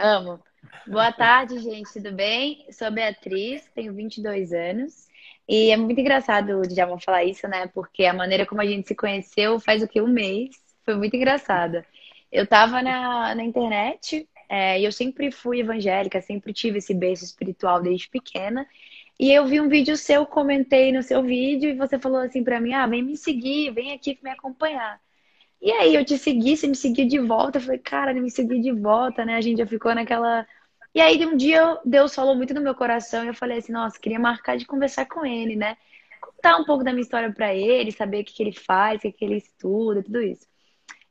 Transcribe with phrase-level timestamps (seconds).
[0.00, 0.40] Amo.
[0.86, 2.64] Boa tarde, gente, tudo bem?
[2.72, 5.06] Sou Beatriz, tenho 22 anos.
[5.46, 7.66] E é muito engraçado o Djalma falar isso, né?
[7.66, 10.00] Porque a maneira como a gente se conheceu faz o que?
[10.00, 10.56] Um mês.
[10.86, 11.84] Foi muito engraçado.
[12.32, 17.24] Eu tava na, na internet é, e eu sempre fui evangélica, sempre tive esse berço
[17.26, 18.66] espiritual desde pequena.
[19.18, 22.58] E eu vi um vídeo seu, comentei no seu vídeo e você falou assim para
[22.58, 24.98] mim: ah, vem me seguir, vem aqui me acompanhar.
[25.60, 27.58] E aí eu te segui, você me seguiu de volta.
[27.58, 29.36] Eu falei, cara, ele me seguiu de volta, né?
[29.36, 30.46] A gente já ficou naquela.
[30.94, 33.98] E aí um dia Deus falou muito no meu coração e eu falei assim, nossa,
[34.00, 35.76] queria marcar de conversar com ele, né?
[36.20, 39.02] Contar um pouco da minha história para ele, saber o que, que ele faz, o
[39.02, 40.46] que, que ele estuda, tudo isso.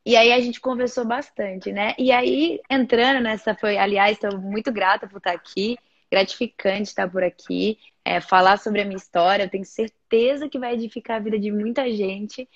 [0.05, 1.93] E aí a gente conversou bastante, né?
[1.97, 5.77] E aí, entrando nessa, foi, aliás, estou muito grata por estar aqui,
[6.11, 10.73] gratificante estar por aqui, é, falar sobre a minha história, eu tenho certeza que vai
[10.73, 12.49] edificar a vida de muita gente.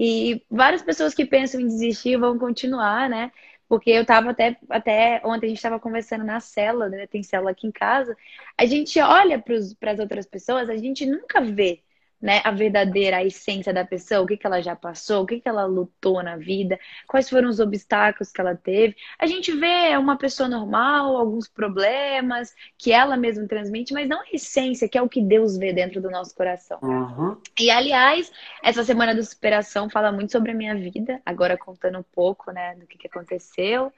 [0.00, 3.32] E várias pessoas que pensam em desistir vão continuar, né?
[3.68, 7.06] Porque eu tava até, até ontem a gente estava conversando na cela, né?
[7.06, 8.16] Tem cela aqui em casa.
[8.58, 11.82] A gente olha para as outras pessoas, a gente nunca vê
[12.20, 15.40] né, a verdadeira a essência da pessoa, o que, que ela já passou, o que,
[15.40, 18.94] que ela lutou na vida, quais foram os obstáculos que ela teve.
[19.18, 24.24] A gente vê uma pessoa normal, alguns problemas que ela mesma transmite, mas não a
[24.32, 26.78] essência, que é o que Deus vê dentro do nosso coração.
[26.82, 27.36] Uhum.
[27.58, 28.30] E, aliás,
[28.62, 32.74] essa semana da superação fala muito sobre a minha vida, agora contando um pouco né,
[32.76, 33.90] do que, que aconteceu.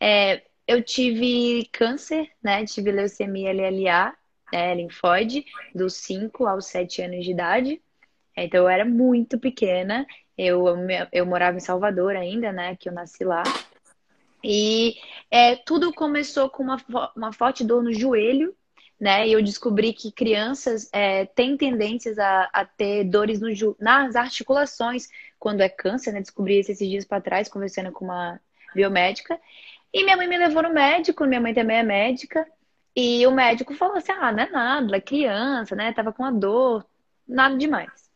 [0.00, 2.64] É, eu tive câncer, né?
[2.64, 4.14] Tive leucemia LLA
[4.52, 7.82] é, linfóide, dos 5 aos 7 anos de idade.
[8.36, 10.06] Então eu era muito pequena.
[10.36, 10.64] Eu,
[11.10, 12.76] eu morava em Salvador ainda, né?
[12.76, 13.42] Que eu nasci lá.
[14.44, 14.96] E
[15.30, 16.76] é, tudo começou com uma,
[17.16, 18.54] uma forte dor no joelho,
[18.98, 19.26] né?
[19.28, 23.48] E eu descobri que crianças é, têm tendências a, a ter dores no,
[23.78, 26.20] nas articulações quando é câncer, né?
[26.20, 28.40] Descobri isso esses dias para trás, conversando com uma
[28.74, 29.38] biomédica.
[29.92, 32.46] E minha mãe me levou no médico, minha mãe também é médica.
[32.94, 35.92] E o médico falou assim: ah, não é nada, é criança, né?
[35.92, 36.84] Tava com a dor,
[37.26, 38.10] nada demais.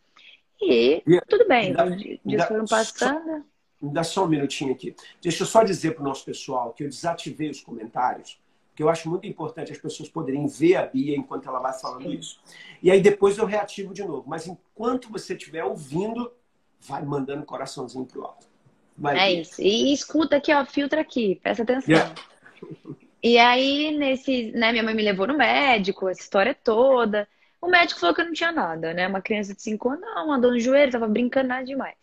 [0.61, 3.45] E, e tudo bem, os dias foram passando.
[3.81, 4.95] Me dá só um minutinho aqui.
[5.21, 8.41] Deixa eu só dizer para o nosso pessoal que eu desativei os comentários,
[8.75, 12.05] que eu acho muito importante as pessoas poderem ver a Bia enquanto ela vai falando
[12.05, 12.15] Sim.
[12.15, 12.41] isso.
[12.83, 14.25] E aí depois eu reativo de novo.
[14.27, 16.33] Mas enquanto você estiver ouvindo,
[16.81, 18.47] vai mandando coraçãozinho pro alto.
[18.97, 19.61] Vai é isso.
[19.61, 21.95] E escuta aqui, ó, filtra aqui, presta atenção.
[21.95, 22.15] Yeah.
[23.29, 27.29] E aí, nesse, né, minha mãe me levou no médico, essa história toda.
[27.61, 29.09] O médico falou que eu não tinha nada, né?
[29.09, 31.97] Uma criança de 5 anos, não, andou no joelho, tava brincando nada demais.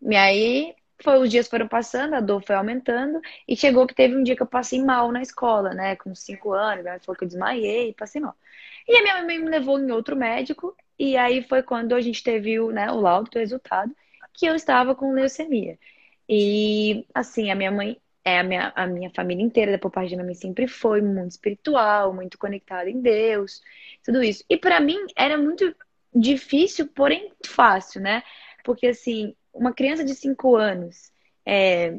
[0.00, 4.16] E aí, foi, os dias foram passando, a dor foi aumentando, e chegou que teve
[4.16, 5.94] um dia que eu passei mal na escola, né?
[5.96, 8.34] Com 5 anos, minha mãe falou que eu desmaiei, passei mal.
[8.88, 12.22] E a minha mãe me levou em outro médico, e aí foi quando a gente
[12.24, 13.94] teve o, né, o laudo, o resultado,
[14.32, 15.78] que eu estava com leucemia.
[16.28, 20.16] E, assim, a minha mãe é, a, minha, a minha família inteira, da parte da
[20.16, 23.62] minha mãe, sempre foi muito espiritual, muito conectada em Deus,
[24.04, 24.44] tudo isso.
[24.50, 25.72] E para mim era muito
[26.12, 28.24] difícil, porém fácil, né?
[28.64, 31.12] Porque, assim, uma criança de 5 anos
[31.46, 31.96] é,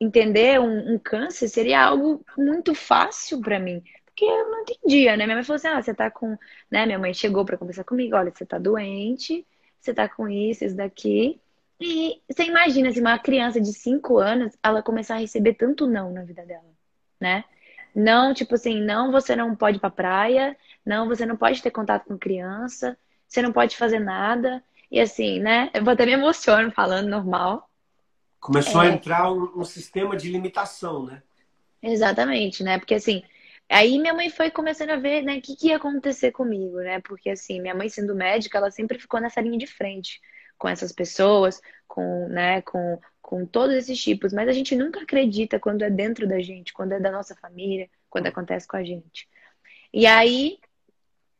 [0.00, 3.80] entender um, um, câncer seria algo muito fácil para mim.
[4.06, 5.24] Porque eu não entendia, né?
[5.24, 6.36] Minha mãe falou assim: ah, você tá com.
[6.68, 6.84] Né?
[6.84, 9.46] Minha mãe chegou para conversar comigo: olha, você tá doente,
[9.80, 11.40] você tá com isso, isso daqui.
[11.80, 16.12] E você imagina, assim, uma criança de 5 anos, ela começar a receber tanto não
[16.12, 16.68] na vida dela,
[17.18, 17.44] né?
[17.94, 21.70] Não, tipo assim, não, você não pode ir pra praia, não, você não pode ter
[21.70, 24.62] contato com criança, você não pode fazer nada.
[24.90, 25.70] E assim, né?
[25.72, 27.68] Eu até me emociono falando normal.
[28.38, 28.88] Começou é...
[28.88, 31.22] a entrar um, um, sistema de limitação, né?
[31.82, 32.78] Exatamente, né?
[32.78, 33.22] Porque assim,
[33.70, 37.00] aí minha mãe foi começando a ver, né, o que, que ia acontecer comigo, né?
[37.00, 40.20] Porque assim, minha mãe sendo médica, ela sempre ficou nessa linha de frente
[40.60, 45.58] com essas pessoas, com, né, com, com todos esses tipos, mas a gente nunca acredita
[45.58, 49.26] quando é dentro da gente, quando é da nossa família, quando acontece com a gente.
[49.90, 50.58] E aí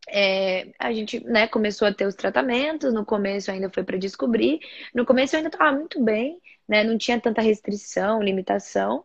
[0.08, 4.58] é, a gente né, começou a ter os tratamentos, no começo ainda foi para descobrir,
[4.94, 9.04] no começo eu ainda estava muito bem, né, não tinha tanta restrição, limitação.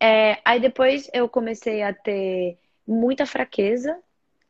[0.00, 3.98] É, aí depois eu comecei a ter muita fraqueza,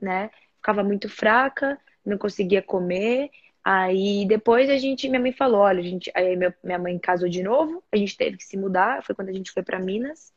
[0.00, 0.31] né?
[0.56, 3.31] Ficava muito fraca, não conseguia comer,
[3.69, 7.43] Aí depois a gente, minha mãe falou, olha, a gente, aí minha mãe casou de
[7.43, 10.33] novo, a gente teve que se mudar, foi quando a gente foi para Minas.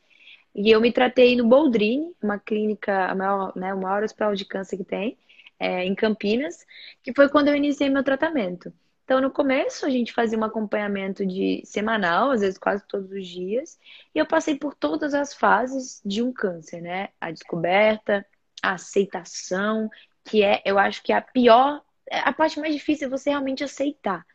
[0.52, 4.44] E eu me tratei no Boldrini, uma clínica, a maior, né, o maior hospital de
[4.44, 5.16] câncer que tem,
[5.60, 6.66] é, em Campinas,
[7.04, 8.72] que foi quando eu iniciei meu tratamento.
[9.04, 13.28] Então, no começo, a gente fazia um acompanhamento de semanal, às vezes quase todos os
[13.28, 13.78] dias,
[14.12, 17.10] e eu passei por todas as fases de um câncer, né?
[17.20, 18.26] A descoberta,
[18.60, 19.88] a aceitação,
[20.24, 23.64] que é, eu acho que é a pior, a parte mais difícil é você realmente
[23.64, 24.26] aceitar.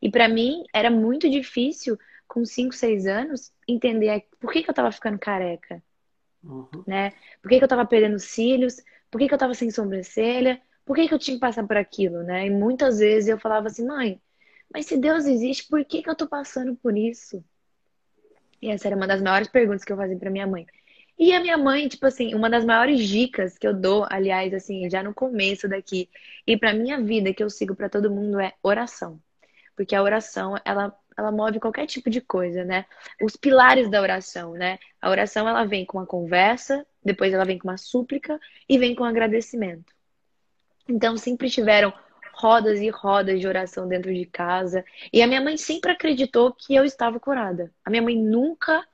[0.00, 4.72] E para mim era muito difícil, com 5, 6 anos, entender por que, que eu
[4.72, 5.82] estava ficando careca.
[6.42, 6.84] Uhum.
[6.86, 7.10] Né?
[7.42, 8.76] Por que, que eu estava perdendo cílios?
[9.10, 10.60] Por que, que eu estava sem sobrancelha?
[10.84, 12.46] Por que, que eu tinha que passar por aquilo, né?
[12.46, 14.20] E muitas vezes eu falava assim, mãe,
[14.72, 17.42] mas se Deus existe, por que, que eu tô passando por isso?
[18.60, 20.66] E essa era uma das maiores perguntas que eu fazia para minha mãe.
[21.18, 24.90] E a minha mãe, tipo assim, uma das maiores dicas que eu dou, aliás, assim,
[24.90, 26.08] já no começo daqui,
[26.46, 29.20] e pra minha vida que eu sigo para todo mundo é oração.
[29.76, 32.84] Porque a oração, ela, ela move qualquer tipo de coisa, né?
[33.22, 34.78] Os pilares da oração, né?
[35.00, 38.94] A oração, ela vem com uma conversa, depois ela vem com uma súplica e vem
[38.94, 39.92] com um agradecimento.
[40.88, 41.92] Então, sempre tiveram
[42.32, 44.84] rodas e rodas de oração dentro de casa.
[45.12, 47.72] E a minha mãe sempre acreditou que eu estava curada.
[47.84, 48.84] A minha mãe nunca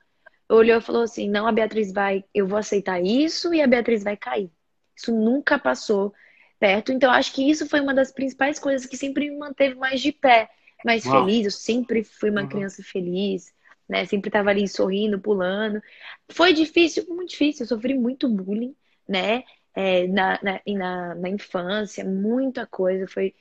[0.56, 4.02] olhou e falou assim: não, a Beatriz vai, eu vou aceitar isso e a Beatriz
[4.02, 4.50] vai cair.
[4.96, 6.12] Isso nunca passou
[6.58, 6.92] perto.
[6.92, 10.12] Então, acho que isso foi uma das principais coisas que sempre me manteve mais de
[10.12, 10.50] pé,
[10.84, 11.24] mais Uau.
[11.24, 11.46] feliz.
[11.46, 12.48] Eu sempre fui uma uhum.
[12.48, 13.52] criança feliz.
[13.88, 14.04] Né?
[14.04, 15.82] Sempre estava ali sorrindo, pulando.
[16.30, 17.64] Foi difícil, muito difícil.
[17.64, 18.74] Eu sofri muito bullying,
[19.08, 19.42] né?
[19.74, 23.34] é, na, na, na, na, infância, muita coisa foi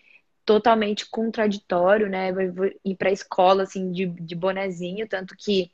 [0.46, 2.30] totalmente contraditório, né?
[2.86, 5.72] Ir para a escola assim de, de bonezinho, tanto que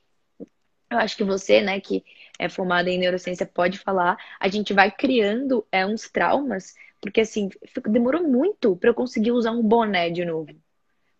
[0.96, 2.04] eu acho que você, né, que
[2.38, 4.18] é formada em neurociência, pode falar.
[4.40, 7.50] A gente vai criando é, uns traumas, porque assim,
[7.88, 10.50] demorou muito para eu conseguir usar um boné de novo.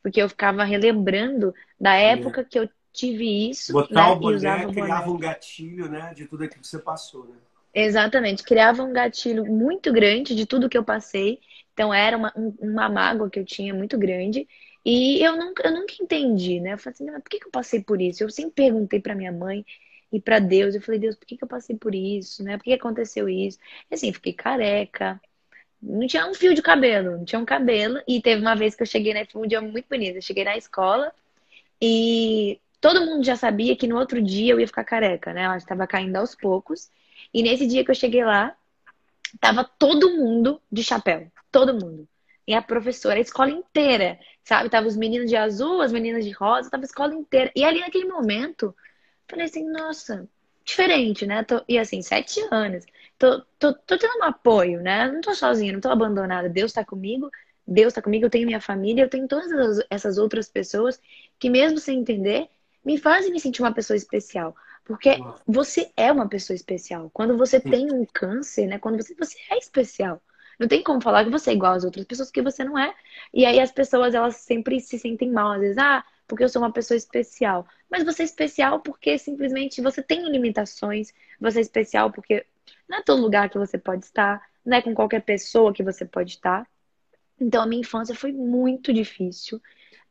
[0.02, 2.44] Porque eu ficava relembrando da época é.
[2.44, 3.74] que eu tive isso.
[3.74, 5.16] Botar né, o boné criava boné.
[5.16, 7.36] um gatilho, né, de tudo aquilo que você passou, né?
[7.74, 11.40] Exatamente, criava um gatilho muito grande de tudo que eu passei.
[11.74, 14.48] Então era uma, uma mágoa que eu tinha muito grande.
[14.86, 16.74] E eu nunca, eu nunca entendi, né?
[16.74, 18.24] Eu falei assim, por que, que eu passei por isso?
[18.24, 19.66] Eu sempre perguntei para minha mãe
[20.12, 20.76] e para Deus.
[20.76, 22.44] Eu falei, Deus, por que, que eu passei por isso?
[22.44, 22.58] Né?
[22.58, 23.58] Por que, que aconteceu isso?
[23.90, 25.20] E assim, fiquei careca.
[25.82, 28.00] Não tinha um fio de cabelo, não tinha um cabelo.
[28.08, 29.26] E teve uma vez que eu cheguei, né?
[29.26, 30.18] Foi um dia muito bonito.
[30.18, 31.12] Eu cheguei na escola
[31.82, 35.44] e todo mundo já sabia que no outro dia eu ia ficar careca, né?
[35.44, 36.92] Ela estava caindo aos poucos.
[37.34, 38.56] E nesse dia que eu cheguei lá,
[39.40, 41.32] tava todo mundo de chapéu.
[41.52, 42.08] Todo mundo.
[42.48, 44.70] E a professora, a escola inteira, sabe?
[44.70, 47.52] Tava os meninos de azul, as meninas de rosa, tava a escola inteira.
[47.56, 48.76] E ali naquele momento,
[49.28, 50.28] falei assim, nossa,
[50.64, 51.44] diferente, né?
[51.44, 52.86] Tô, e assim, sete anos.
[53.18, 55.12] Tô, tô, tô tendo um apoio, né?
[55.12, 56.50] Não tô sozinha, não tô abandonada.
[56.50, 57.30] Deus tá comigo,
[57.68, 61.00] Deus tá comigo, eu tenho minha família, eu tenho todas essas outras pessoas
[61.40, 62.48] que, mesmo sem entender,
[62.84, 64.56] me fazem me sentir uma pessoa especial.
[64.84, 65.18] Porque
[65.48, 67.10] você é uma pessoa especial.
[67.12, 68.78] Quando você tem um câncer, né?
[68.78, 70.22] Quando você, você é especial.
[70.60, 72.94] Não tem como falar que você é igual às outras pessoas, que você não é.
[73.34, 75.54] E aí as pessoas, elas sempre se sentem mal.
[75.54, 77.68] Às vezes, ah, porque eu sou uma pessoa especial.
[77.90, 81.14] Mas você é especial porque simplesmente você tem limitações.
[81.40, 82.46] Você é especial porque
[82.88, 84.42] não é todo lugar que você pode estar.
[84.66, 86.68] Não é com qualquer pessoa que você pode estar.
[87.40, 89.62] Então, a minha infância foi muito difícil,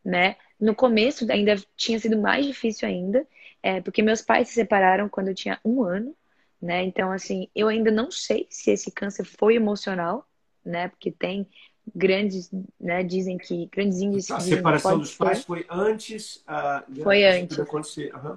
[0.04, 0.36] né?
[0.60, 3.26] No começo ainda tinha sido mais difícil ainda.
[3.62, 6.14] É, porque meus pais se separaram quando eu tinha um ano,
[6.60, 6.82] né?
[6.82, 10.26] Então, assim, eu ainda não sei se esse câncer foi emocional,
[10.64, 10.88] né?
[10.88, 11.46] Porque tem
[11.94, 13.02] grandes, né?
[13.02, 14.30] Dizem que grandes índices.
[14.30, 16.36] A separação dos pais foi antes.
[16.36, 17.58] Uh, foi antes.
[17.58, 18.14] Acontecer.
[18.14, 18.36] Uhum.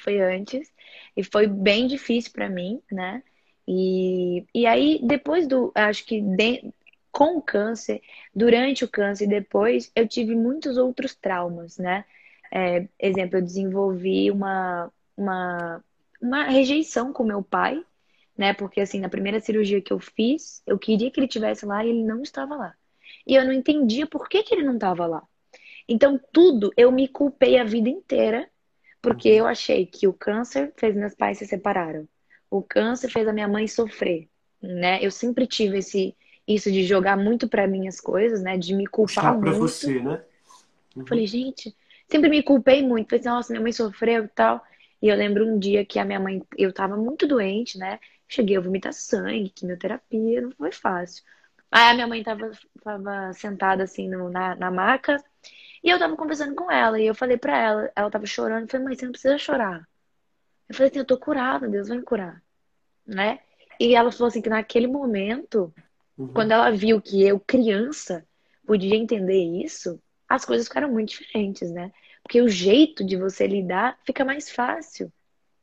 [0.00, 0.72] Foi antes
[1.16, 3.22] e foi bem difícil para mim, né?
[3.66, 6.70] E, e aí depois do, acho que de,
[7.10, 8.02] com o câncer,
[8.34, 12.04] durante o câncer e depois, eu tive muitos outros traumas, né?
[12.52, 15.84] É, exemplo, eu desenvolvi uma, uma,
[16.20, 17.82] uma rejeição com meu pai,
[18.36, 18.52] né?
[18.52, 21.90] Porque assim, na primeira cirurgia que eu fiz, eu queria que ele estivesse lá e
[21.90, 22.74] ele não estava lá.
[23.26, 25.22] E eu não entendia por que, que ele não estava lá.
[25.88, 28.48] Então, tudo eu me culpei a vida inteira,
[29.00, 32.08] porque eu achei que o câncer fez meus pais se separaram.
[32.50, 34.28] O câncer fez a minha mãe sofrer,
[34.62, 34.98] né?
[35.02, 38.56] Eu sempre tive esse isso de jogar muito para mim as coisas, né?
[38.56, 39.50] De me culpar Puxar muito.
[39.50, 40.22] Pra você, né?
[40.94, 41.06] Uhum.
[41.06, 41.74] Falei, gente,
[42.08, 43.08] sempre me culpei muito.
[43.08, 44.62] Falei nossa, minha mãe sofreu e tal.
[45.02, 47.98] E eu lembro um dia que a minha mãe, eu tava muito doente, né?
[48.34, 51.22] Cheguei a vomitar sangue, quimioterapia, não foi fácil.
[51.70, 52.50] Aí a minha mãe tava,
[52.82, 55.22] tava sentada assim no, na, na maca
[55.84, 57.00] e eu tava conversando com ela.
[57.00, 58.62] E eu falei pra ela, ela tava chorando.
[58.62, 59.88] Eu falei, mãe, você não precisa chorar.
[60.68, 62.42] Eu falei assim, eu tô curada, Deus vai me curar,
[63.06, 63.38] né?
[63.78, 65.72] E ela falou assim que naquele momento,
[66.18, 66.32] uhum.
[66.32, 68.26] quando ela viu que eu, criança,
[68.66, 71.92] podia entender isso, as coisas ficaram muito diferentes, né?
[72.22, 75.12] Porque o jeito de você lidar fica mais fácil.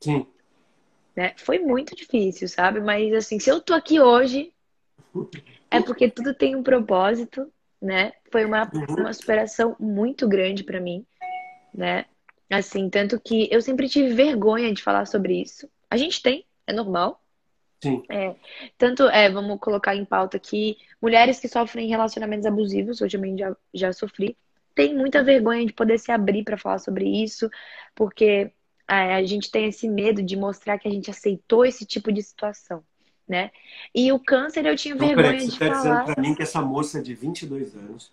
[0.00, 0.26] Sim.
[1.16, 1.34] Né?
[1.36, 2.80] Foi muito difícil, sabe?
[2.80, 4.52] Mas assim, se eu tô aqui hoje,
[5.70, 7.50] é porque tudo tem um propósito,
[7.80, 8.12] né?
[8.30, 8.96] Foi uma, Uhum.
[8.98, 11.04] uma superação muito grande para mim,
[11.74, 12.06] né?
[12.50, 15.68] Assim, tanto que eu sempre tive vergonha de falar sobre isso.
[15.90, 17.22] A gente tem, é normal.
[17.82, 18.02] Sim.
[18.08, 18.36] É,
[18.78, 23.56] tanto, é, vamos colocar em pauta aqui, mulheres que sofrem relacionamentos abusivos, eu também já,
[23.74, 24.36] já sofri,
[24.74, 27.50] tem muita vergonha de poder se abrir para falar sobre isso,
[27.94, 28.52] porque
[28.94, 32.22] é, a gente tem esse medo de mostrar que a gente aceitou esse tipo de
[32.22, 32.84] situação,
[33.26, 33.50] né?
[33.94, 36.04] E o câncer eu tinha Então, vergonha peraí, você de está dizendo falar.
[36.14, 38.12] para mim que essa moça de 22 anos,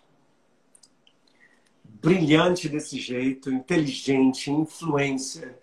[1.84, 5.58] brilhante desse jeito, inteligente, influencer,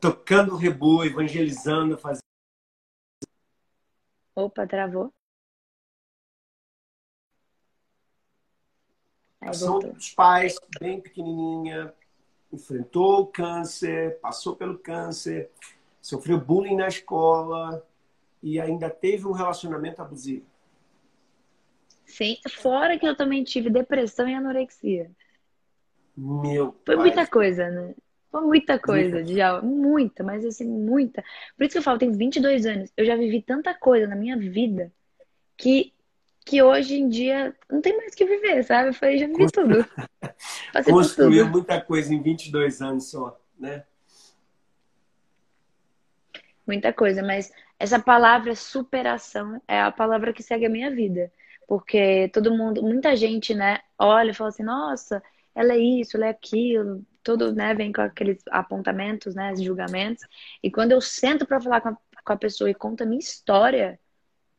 [0.00, 2.20] tocando rebu, evangelizando, fazendo.
[4.34, 5.12] Opa, travou.
[9.40, 11.94] Aí São dos pais, bem pequenininha,
[12.52, 15.50] enfrentou o câncer, passou pelo câncer,
[16.00, 17.86] sofreu bullying na escola
[18.42, 20.46] e ainda teve um relacionamento abusivo.
[22.06, 25.10] Sim, fora que eu também tive depressão e anorexia.
[26.16, 27.06] Meu Foi pai.
[27.06, 27.94] muita coisa, né?
[28.30, 31.22] Foi muita coisa, já, muita, mas assim, muita.
[31.56, 34.36] Por isso que eu falo, tenho 22 anos, eu já vivi tanta coisa na minha
[34.36, 34.92] vida
[35.56, 35.92] que,
[36.44, 38.90] que hoje em dia não tem mais o que viver, sabe?
[38.90, 39.84] Eu falei, já vivi tudo.
[40.72, 43.84] Passei por Construiu muita coisa em 22 anos só, né?
[46.66, 51.32] Muita coisa, mas essa palavra superação é a palavra que segue a minha vida.
[51.66, 55.22] Porque todo mundo, muita gente, né, olha e fala assim, nossa,
[55.54, 60.24] ela é isso, ela é aquilo, tudo, né, vem com aqueles apontamentos, né, julgamentos.
[60.62, 63.20] E quando eu sento pra falar com a, com a pessoa e conto a minha
[63.20, 63.98] história,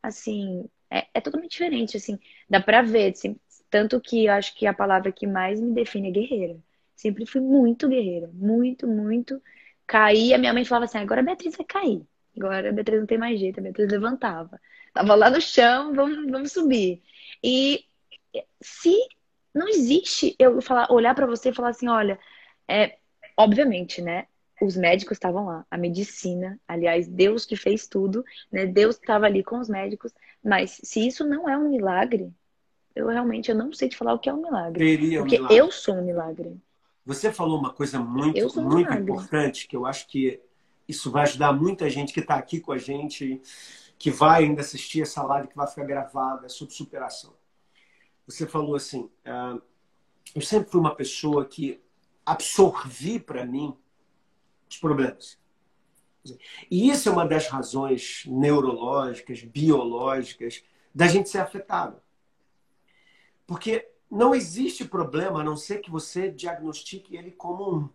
[0.01, 2.19] assim, é, é totalmente diferente, assim,
[2.49, 3.37] dá pra ver, assim,
[3.71, 6.59] tanto que eu acho que a palavra que mais me define é guerreira.
[6.95, 9.41] Sempre fui muito guerreira, muito, muito.
[9.87, 12.05] Caí, a minha mãe falava assim, agora a Beatriz vai cair.
[12.37, 14.59] Agora a Beatriz não tem mais jeito, a Beatriz levantava.
[14.93, 17.01] Tava lá no chão, vamos, vamos subir.
[17.43, 17.85] E
[18.61, 18.95] se
[19.53, 22.19] não existe eu falar, olhar pra você e falar assim, olha,
[22.67, 22.97] é,
[23.37, 24.27] obviamente, né?
[24.61, 28.65] Os médicos estavam lá, a medicina, aliás, Deus que fez tudo, né?
[28.65, 30.13] Deus estava ali com os médicos,
[30.43, 32.31] mas se isso não é um milagre,
[32.95, 35.37] eu realmente eu não sei te falar o que é um milagre, Teria um porque
[35.37, 35.57] milagre.
[35.57, 36.59] eu sou um milagre.
[37.05, 39.01] Você falou uma coisa muito, um muito milagre.
[39.01, 40.39] importante, que eu acho que
[40.87, 43.41] isso vai ajudar muita gente que está aqui com a gente,
[43.97, 47.33] que vai ainda assistir essa live, que vai ficar gravada, é sobre superação.
[48.27, 49.57] Você falou assim, ah,
[50.35, 51.81] eu sempre fui uma pessoa que
[52.25, 53.75] absorvi para mim
[54.69, 55.39] os problemas.
[56.69, 61.99] E isso é uma das razões neurológicas, biológicas, da gente ser afetado.
[63.51, 67.83] Porque não existe problema a não ser que você diagnostique ele como um.
[67.83, 67.91] O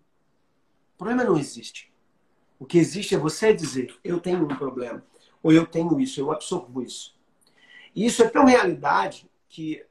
[0.98, 1.90] problema não existe.
[2.58, 5.02] O que existe é você dizer: eu tenho um problema,
[5.42, 7.16] ou eu tenho isso, eu absorvo isso.
[7.94, 9.82] E isso é tão realidade que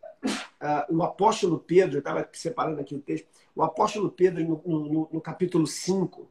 [0.61, 5.09] ah, o apóstolo Pedro, eu estava separando aqui o texto, o apóstolo Pedro, no, no-
[5.11, 6.29] no capítulo 5,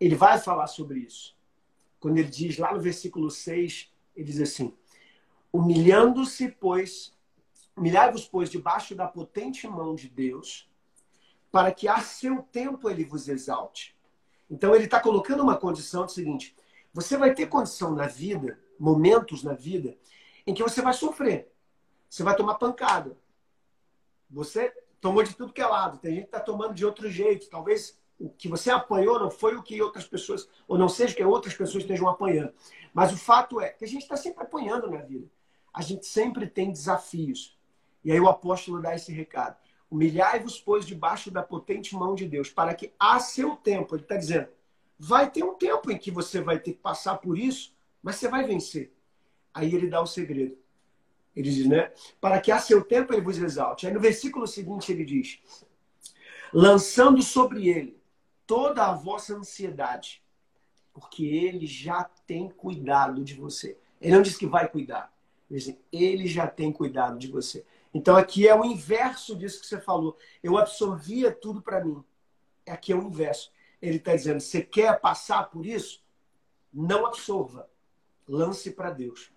[0.00, 1.36] ele vai falar sobre isso.
[2.00, 4.72] Quando ele diz lá no versículo 6, ele diz assim:
[5.52, 7.15] humilhando-se, pois,
[7.76, 10.68] humilhai-vos, pois, debaixo da potente mão de Deus,
[11.50, 13.96] para que a seu tempo ele vos exalte.
[14.50, 16.56] Então ele está colocando uma condição do seguinte:
[16.92, 19.96] você vai ter condição na vida, momentos na vida,
[20.46, 21.52] em que você vai sofrer.
[22.08, 23.16] Você vai tomar pancada.
[24.30, 25.98] Você tomou de tudo que é lado.
[25.98, 27.50] Tem gente que está tomando de outro jeito.
[27.50, 31.24] Talvez o que você apanhou não foi o que outras pessoas, ou não seja que
[31.24, 32.52] outras pessoas estejam apanhando.
[32.94, 35.28] Mas o fato é que a gente está sempre apanhando na vida.
[35.72, 37.55] A gente sempre tem desafios.
[38.06, 39.56] E aí o apóstolo dá esse recado.
[39.90, 44.16] Humilhai-vos, pois, debaixo da potente mão de Deus, para que a seu tempo, ele está
[44.16, 44.46] dizendo,
[44.96, 48.28] vai ter um tempo em que você vai ter que passar por isso, mas você
[48.28, 48.92] vai vencer.
[49.52, 50.56] Aí ele dá o segredo.
[51.34, 51.92] Ele diz, né?
[52.20, 53.88] Para que a seu tempo ele vos exalte.
[53.88, 55.40] Aí no versículo seguinte ele diz:
[56.52, 58.00] lançando sobre ele
[58.46, 60.22] toda a vossa ansiedade,
[60.94, 63.76] porque ele já tem cuidado de você.
[64.00, 65.12] Ele não diz que vai cuidar.
[65.50, 67.66] Ele diz, ele já tem cuidado de você.
[67.96, 70.18] Então aqui é o inverso disso que você falou.
[70.42, 72.04] Eu absorvia tudo para mim.
[72.68, 73.50] Aqui é o inverso.
[73.80, 76.04] Ele está dizendo: você quer passar por isso?
[76.70, 77.70] Não absorva.
[78.28, 79.32] Lance para Deus.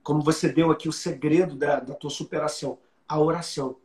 [0.00, 2.78] Como você deu aqui o segredo da, da tua superação,
[3.08, 3.78] a oração.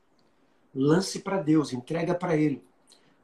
[0.75, 2.63] Lance para Deus, entrega para Ele.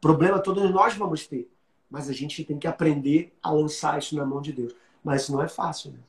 [0.01, 1.47] Problema todos nós vamos ter,
[1.87, 4.73] mas a gente tem que aprender a lançar isso na mão de Deus.
[5.03, 5.99] Mas isso não é fácil, né?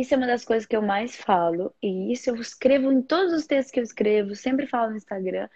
[0.00, 3.32] Isso é uma das coisas que eu mais falo, e isso eu escrevo em todos
[3.32, 5.48] os textos que eu escrevo, sempre falo no Instagram,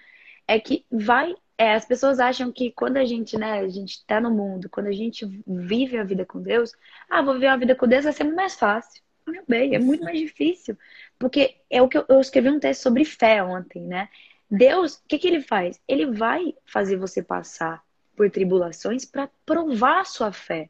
[0.48, 4.20] é que vai, é, as pessoas acham que quando a gente, né, a gente tá
[4.20, 6.72] no mundo, quando a gente vive a vida com Deus,
[7.08, 9.02] ah, vou viver a vida com Deus vai ser muito mais fácil.
[9.26, 10.76] Meu bem, é muito mais difícil.
[11.18, 14.08] Porque é o que eu, eu escrevi um texto sobre fé ontem, né?
[14.50, 15.80] Deus, o que, que ele faz?
[15.86, 17.82] Ele vai fazer você passar
[18.16, 20.68] por tribulações para provar sua fé.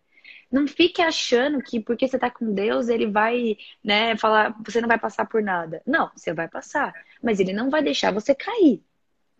[0.52, 4.88] Não fique achando que porque você está com Deus, ele vai, né, falar, você não
[4.88, 5.80] vai passar por nada.
[5.86, 6.92] Não, você vai passar,
[7.22, 8.82] mas ele não vai deixar você cair,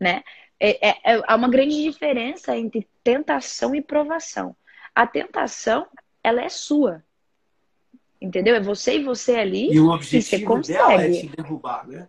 [0.00, 0.23] né?
[0.59, 4.57] É, é, é, há uma grande diferença entre tentação e provação.
[4.95, 5.87] A tentação,
[6.25, 7.04] ela é sua.
[8.21, 8.54] Entendeu?
[8.54, 9.71] É você e você ali.
[9.71, 12.09] E o objetivo e dela é te derrubar, né?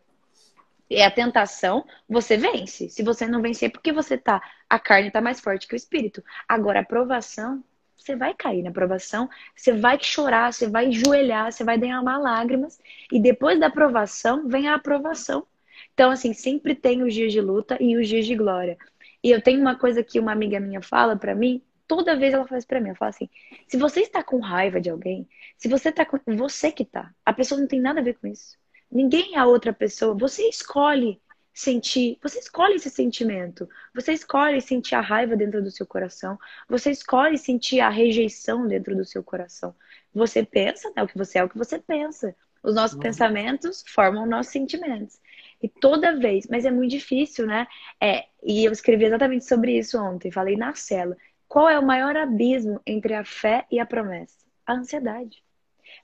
[0.89, 2.88] É a tentação, você vence.
[2.89, 4.39] Se você não vencer, porque você tá.
[4.69, 6.24] A carne tá mais forte que o espírito.
[6.48, 7.63] Agora, a provação,
[8.03, 12.77] você vai cair na provação, você vai chorar, você vai enjoelhar, você vai derramar lágrimas.
[13.10, 15.48] E depois da provação, vem a aprovação.
[15.93, 18.77] Então, assim, sempre tem os dias de luta e os dias de glória.
[19.24, 22.45] E eu tenho uma coisa que uma amiga minha fala para mim, toda vez ela
[22.45, 23.29] faz para mim, ela fala assim:
[23.67, 27.31] se você está com raiva de alguém, se você está com você que tá, a
[27.31, 28.57] pessoa não tem nada a ver com isso.
[28.91, 31.22] Ninguém é a outra pessoa, você escolhe
[31.53, 36.89] sentir, você escolhe esse sentimento, você escolhe sentir a raiva dentro do seu coração, você
[36.89, 39.75] escolhe sentir a rejeição dentro do seu coração.
[40.13, 42.36] Você pensa, né, o que você é o que você pensa.
[42.63, 43.03] Os nossos uhum.
[43.03, 45.19] pensamentos formam nossos sentimentos.
[45.62, 47.67] E toda vez, mas é muito difícil, né?
[48.01, 51.15] É, e eu escrevi exatamente sobre isso ontem, falei na cela.
[51.48, 54.45] Qual é o maior abismo entre a fé e a promessa?
[54.65, 55.43] A ansiedade.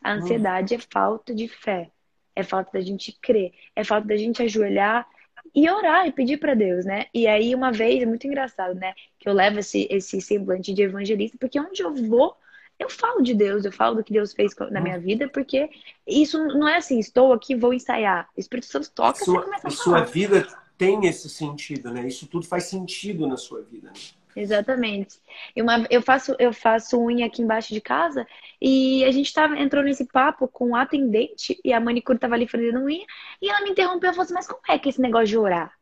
[0.01, 1.89] A ansiedade é falta de fé,
[2.36, 5.08] é falta da gente crer, é falta da gente ajoelhar
[5.53, 7.06] e orar e pedir para Deus, né?
[7.13, 8.94] E aí, uma vez, é muito engraçado, né?
[9.18, 12.36] Que eu levo esse, esse semblante de evangelista, porque onde eu vou,
[12.77, 15.70] eu falo de Deus, eu falo do que Deus fez na minha vida, porque
[16.08, 18.29] isso não é assim, estou aqui, vou ensaiar.
[18.36, 19.84] O Espírito Santo toca, sua, você começa a falar.
[19.84, 22.08] Sua vida tem esse sentido, né?
[22.08, 23.88] Isso tudo faz sentido na sua vida.
[23.88, 24.00] Né?
[24.36, 25.19] Exatamente.
[25.55, 28.27] E uma, eu faço eu faço unha aqui embaixo de casa
[28.62, 32.48] e a gente tava, entrou nesse papo com o atendente e a manicure tava ali
[32.48, 33.05] fazendo unha
[33.41, 35.37] e ela me interrompeu e falou assim, mas como é que é esse negócio de
[35.37, 35.74] orar?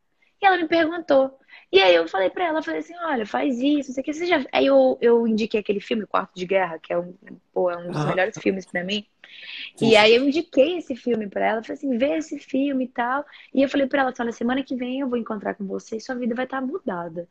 [0.41, 1.37] E ela me perguntou.
[1.71, 4.13] E aí eu falei pra ela, falei assim, olha, faz isso, não sei o que.
[4.13, 4.45] Você já...
[4.53, 7.13] Aí eu, eu indiquei aquele filme, Quarto de Guerra, que é um,
[7.53, 9.05] pô, é um dos melhores filmes pra mim.
[9.75, 9.89] Sim.
[9.89, 13.25] E aí eu indiquei esse filme pra ela, falei assim, vê esse filme e tal.
[13.53, 16.01] E eu falei pra ela, olha, semana que vem eu vou encontrar com você e
[16.01, 17.27] sua vida vai estar tá mudada.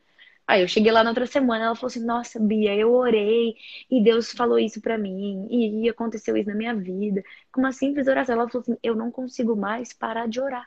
[0.47, 3.55] Aí eu cheguei lá na outra semana, ela falou assim: Nossa, Bia, eu orei
[3.91, 7.21] e Deus falou isso para mim e aconteceu isso na minha vida.
[7.51, 10.65] Com uma simples oração, ela falou assim: Eu não consigo mais parar de orar.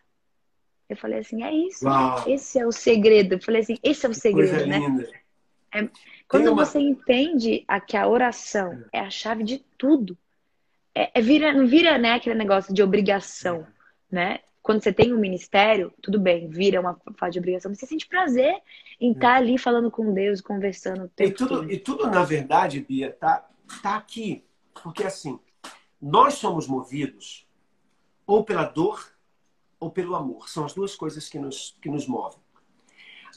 [0.86, 2.24] Eu falei assim: É isso, Uau.
[2.28, 3.36] esse é o segredo.
[3.36, 5.08] Eu falei assim: Esse é o segredo, né?
[5.72, 5.88] É,
[6.28, 6.64] quando uma...
[6.64, 10.18] você entende a, que a oração é a chave de tudo,
[10.94, 13.66] é, é vira, não vira né, aquele negócio de obrigação,
[14.10, 14.40] né?
[14.62, 18.06] Quando você tem um ministério, tudo bem, vira uma fase de obrigação, mas você sente
[18.06, 18.54] prazer
[19.00, 23.48] em estar ali falando com Deus, conversando e tudo, E tudo, na verdade, Bia, tá,
[23.82, 24.44] tá aqui.
[24.82, 25.38] Porque, assim,
[26.00, 27.46] nós somos movidos
[28.26, 29.12] ou pela dor
[29.78, 30.48] ou pelo amor.
[30.48, 32.38] São as duas coisas que nos, que nos movem.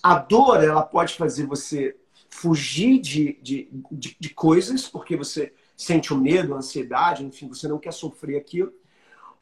[0.02, 1.96] A dor, ela pode fazer você
[2.30, 7.68] fugir de, de, de, de coisas, porque você sente o medo, a ansiedade, enfim, você
[7.68, 8.74] não quer sofrer aquilo.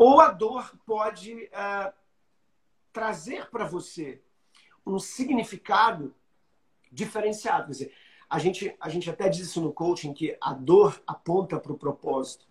[0.03, 1.93] Ou a dor pode uh,
[2.91, 4.19] trazer para você
[4.83, 6.15] um significado
[6.91, 7.65] diferenciado.
[7.65, 7.93] Quer dizer,
[8.27, 11.77] a gente, a gente até diz isso no coaching, que a dor aponta para o
[11.77, 12.47] propósito.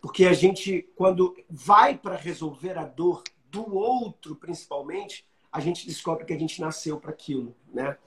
[0.00, 6.24] Porque a gente, quando vai para resolver a dor do outro, principalmente, a gente descobre
[6.24, 7.98] que a gente nasceu para aquilo, né?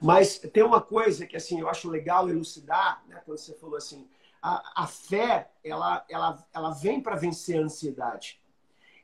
[0.00, 3.22] Mas tem uma coisa que assim eu acho legal elucidar, né?
[3.24, 4.04] Quando você falou assim,
[4.46, 8.40] a, a fé ela, ela, ela vem para vencer a ansiedade.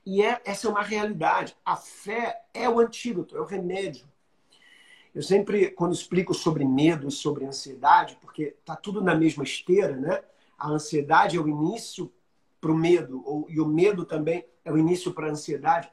[0.07, 1.57] E é, essa é uma realidade.
[1.64, 4.07] A fé é o antídoto, é o remédio.
[5.12, 9.96] Eu sempre, quando explico sobre medo e sobre ansiedade, porque tá tudo na mesma esteira,
[9.96, 10.22] né?
[10.57, 12.12] A ansiedade é o início
[12.61, 15.90] para o medo, ou, e o medo também é o início para a ansiedade.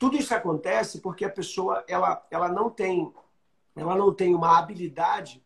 [0.00, 3.12] Tudo isso acontece porque a pessoa ela, ela não tem
[3.76, 5.42] ela não tem uma habilidade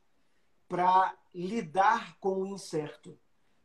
[0.66, 1.14] para
[1.46, 3.16] lidar com o incerto.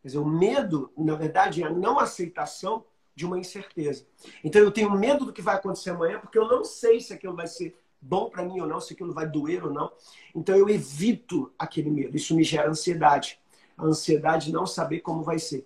[0.02, 4.06] Quer dizer, o medo, na verdade, é a não aceitação de uma incerteza.
[4.44, 7.36] Então eu tenho medo do que vai acontecer amanhã, porque eu não sei se aquilo
[7.36, 9.92] vai ser bom para mim ou não, se aquilo vai doer ou não.
[10.36, 12.18] Então eu evito aquele medo.
[12.18, 13.40] Isso me gera ansiedade.
[13.78, 15.66] A ansiedade de não saber como vai ser.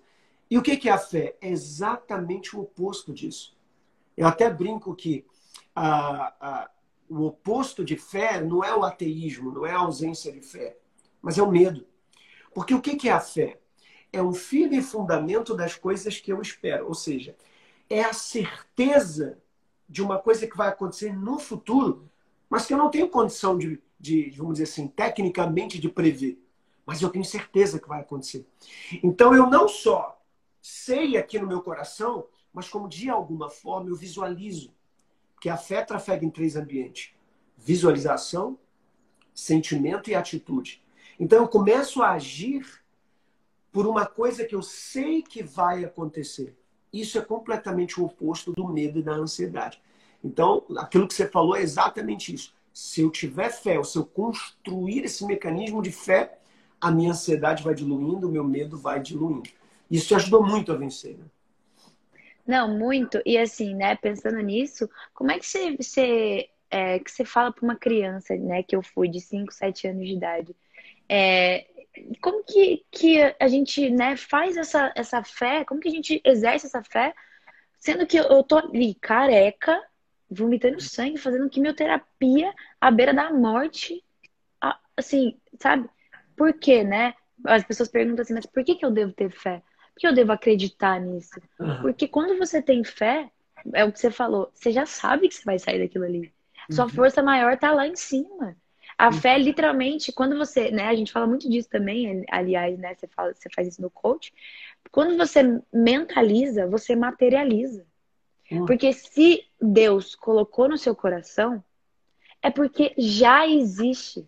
[0.49, 1.35] E o que é a fé?
[1.41, 3.57] É exatamente o oposto disso.
[4.15, 5.25] Eu até brinco que
[5.75, 6.69] ah,
[7.09, 10.77] o oposto de fé não é o ateísmo, não é a ausência de fé,
[11.21, 11.85] mas é o medo.
[12.57, 13.59] Porque o que é a fé?
[14.11, 16.87] É um firme fundamento das coisas que eu espero.
[16.87, 17.37] Ou seja,
[17.87, 19.37] é a certeza
[19.87, 22.09] de uma coisa que vai acontecer no futuro,
[22.49, 26.43] mas que eu não tenho condição de, de, vamos dizer assim, tecnicamente de prever.
[26.83, 28.43] Mas eu tenho certeza que vai acontecer.
[29.03, 30.19] Então eu não só
[30.59, 34.73] sei aqui no meu coração, mas como de alguma forma eu visualizo.
[35.35, 37.13] Porque a fé trafega em três ambientes:
[37.55, 38.57] visualização,
[39.31, 40.81] sentimento e atitude.
[41.19, 42.65] Então eu começo a agir
[43.71, 46.57] por uma coisa que eu sei que vai acontecer.
[46.91, 49.81] Isso é completamente o oposto do medo e da ansiedade.
[50.23, 52.55] Então, aquilo que você falou é exatamente isso.
[52.73, 56.39] Se eu tiver fé, ou se eu construir esse mecanismo de fé,
[56.79, 59.49] a minha ansiedade vai diluindo, o meu medo vai diluindo.
[59.89, 61.25] Isso te ajudou muito a vencer, né?
[62.45, 63.21] Não, muito.
[63.25, 67.63] E assim, né, pensando nisso, como é que você, você é, que você fala para
[67.63, 70.55] uma criança, né, que eu fui de 5, 7 anos de idade,
[71.09, 71.65] é,
[72.21, 76.67] como que, que a gente, né, faz essa, essa fé, como que a gente exerce
[76.67, 77.13] essa fé,
[77.79, 79.81] sendo que eu tô ali careca,
[80.29, 84.03] vomitando sangue, fazendo quimioterapia à beira da morte.
[84.95, 85.89] Assim, sabe?
[86.35, 87.13] Por quê, né?
[87.45, 89.61] As pessoas perguntam assim, mas por que, que eu devo ter fé?
[89.93, 91.39] Por que eu devo acreditar nisso?
[91.59, 91.81] Uhum.
[91.81, 93.31] Porque quando você tem fé,
[93.73, 96.33] é o que você falou, você já sabe que você vai sair daquilo ali.
[96.69, 96.89] Sua uhum.
[96.89, 98.55] força maior tá lá em cima.
[98.97, 99.13] A uhum.
[99.13, 103.33] fé, literalmente, quando você, né, a gente fala muito disso também, aliás, né, você, fala,
[103.33, 104.33] você faz isso no coach.
[104.91, 107.85] Quando você mentaliza, você materializa.
[108.51, 108.65] Hum.
[108.65, 111.63] Porque se Deus colocou no seu coração,
[112.41, 114.27] é porque já existe.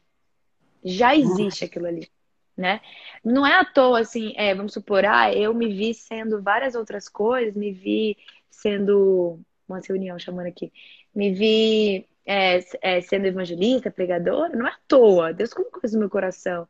[0.84, 1.16] Já hum.
[1.16, 2.08] existe aquilo ali.
[2.56, 2.82] Né?
[3.24, 7.08] Não é à toa assim, é, vamos supor, ah, eu me vi sendo várias outras
[7.08, 8.18] coisas, me vi
[8.50, 10.70] sendo uma reunião chamando aqui,
[11.16, 15.34] me vi é, é, sendo evangelista, pregadora, não é à toa.
[15.34, 16.68] Deus colocou isso no meu coração.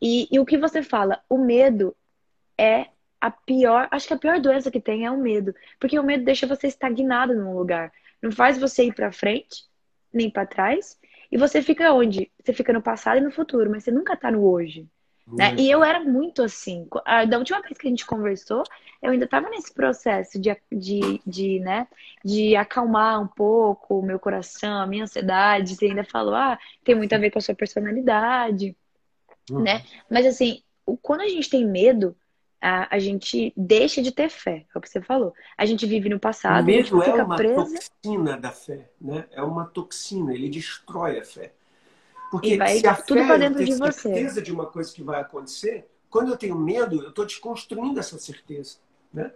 [0.00, 1.96] E, e o que você fala, o medo
[2.56, 2.86] é
[3.20, 6.24] a pior, acho que a pior doença que tem é o medo, porque o medo
[6.24, 7.92] deixa você estagnado num lugar,
[8.22, 9.64] não faz você ir para frente
[10.12, 10.98] nem para trás,
[11.30, 12.30] e você fica onde?
[12.42, 14.88] Você fica no passado e no futuro, mas você nunca tá no hoje.
[15.32, 15.54] Né?
[15.58, 16.86] E eu era muito assim.
[17.28, 18.64] Da última vez que a gente conversou,
[19.02, 21.86] eu ainda estava nesse processo de, de, de, né,
[22.24, 25.76] de acalmar um pouco o meu coração, a minha ansiedade.
[25.76, 28.76] Você ainda falou, ah, tem muito a ver com a sua personalidade,
[29.50, 29.60] uhum.
[29.60, 29.84] né?
[30.10, 30.62] Mas assim,
[31.00, 32.16] quando a gente tem medo,
[32.60, 35.32] a, a gente deixa de ter fé, é o que você falou.
[35.56, 37.64] A gente vive no passado, o medo é uma presa.
[37.64, 39.24] toxina da fé, né?
[39.32, 41.54] É uma toxina, ele destrói a fé.
[42.30, 44.00] Porque se a tudo fé dentro de você.
[44.00, 48.18] certeza de uma coisa que vai acontecer, quando eu tenho medo, eu estou desconstruindo essa
[48.18, 48.78] certeza,
[49.12, 49.32] né?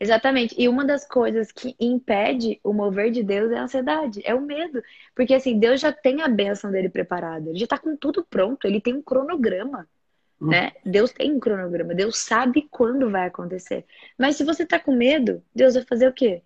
[0.00, 0.54] Exatamente.
[0.56, 4.40] E uma das coisas que impede o mover de Deus é a ansiedade, é o
[4.40, 4.82] medo.
[5.14, 8.66] Porque assim, Deus já tem a bênção dele preparada, ele já está com tudo pronto,
[8.66, 9.88] ele tem um cronograma.
[10.40, 10.48] Hum.
[10.48, 10.72] Né?
[10.84, 13.84] Deus tem um cronograma, Deus sabe quando vai acontecer.
[14.16, 16.42] Mas se você está com medo, Deus vai fazer o quê?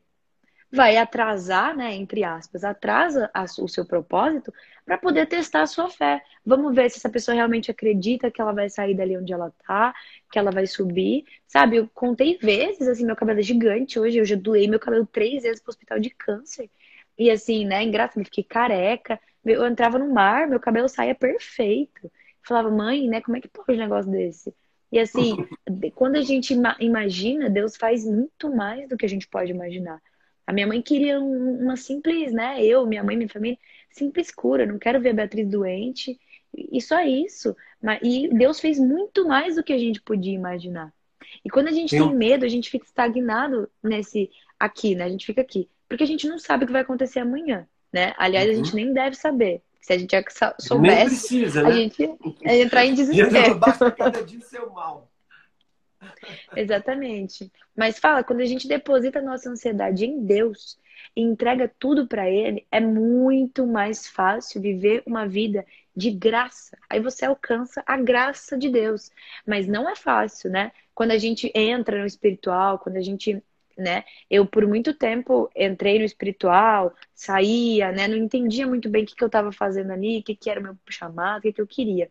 [0.75, 4.51] Vai atrasar, né, entre aspas, atrasa o seu propósito
[4.85, 6.23] para poder testar a sua fé.
[6.45, 9.95] Vamos ver se essa pessoa realmente acredita que ela vai sair dali onde ela tá,
[10.31, 11.25] que ela vai subir.
[11.47, 15.07] Sabe, eu contei vezes, assim, meu cabelo é gigante hoje, eu já doei meu cabelo
[15.07, 16.71] três vezes pro hospital de câncer.
[17.19, 19.21] E assim, né, engraçado, eu fiquei careca.
[19.45, 22.11] Eu entrava no mar, meu cabelo saía perfeito
[22.47, 24.55] falava, mãe, né, como é que pode um negócio desse?
[24.91, 25.37] E assim,
[25.95, 30.01] quando a gente imagina, Deus faz muito mais do que a gente pode imaginar.
[30.47, 32.63] A minha mãe queria uma simples, né?
[32.63, 33.59] Eu, minha mãe, minha família,
[33.93, 34.67] simples cura.
[34.67, 36.19] Não quero ver a Beatriz doente.
[36.55, 37.57] E só isso.
[38.03, 40.93] E Deus fez muito mais do que a gente podia imaginar.
[41.45, 42.09] E quando a gente Eu...
[42.09, 45.05] tem medo, a gente fica estagnado nesse aqui, né?
[45.05, 45.69] A gente fica aqui.
[45.89, 48.15] Porque a gente não sabe o que vai acontecer amanhã, né?
[48.17, 48.53] Aliás, uhum.
[48.53, 49.63] a gente nem deve saber.
[49.81, 50.23] Se a gente já
[50.61, 51.69] soubesse, precisa, né?
[51.69, 53.59] a gente ia entrar em desespero.
[53.59, 55.12] Basta cada dia ser mal.
[56.57, 57.51] Exatamente.
[57.77, 60.79] Mas fala, quando a gente deposita a nossa ansiedade em Deus
[61.17, 66.77] e entrega tudo para Ele, é muito mais fácil viver uma vida de graça.
[66.89, 69.11] Aí você alcança a graça de Deus.
[69.47, 70.73] Mas não é fácil, né?
[70.95, 73.43] Quando a gente entra no espiritual, quando a gente
[73.77, 74.05] né?
[74.31, 78.07] Eu, por muito tempo, entrei no espiritual, saía, né?
[78.07, 80.61] Não entendia muito bem o que, que eu estava fazendo ali, o que, que era
[80.61, 82.11] o meu chamado, o que, que eu queria.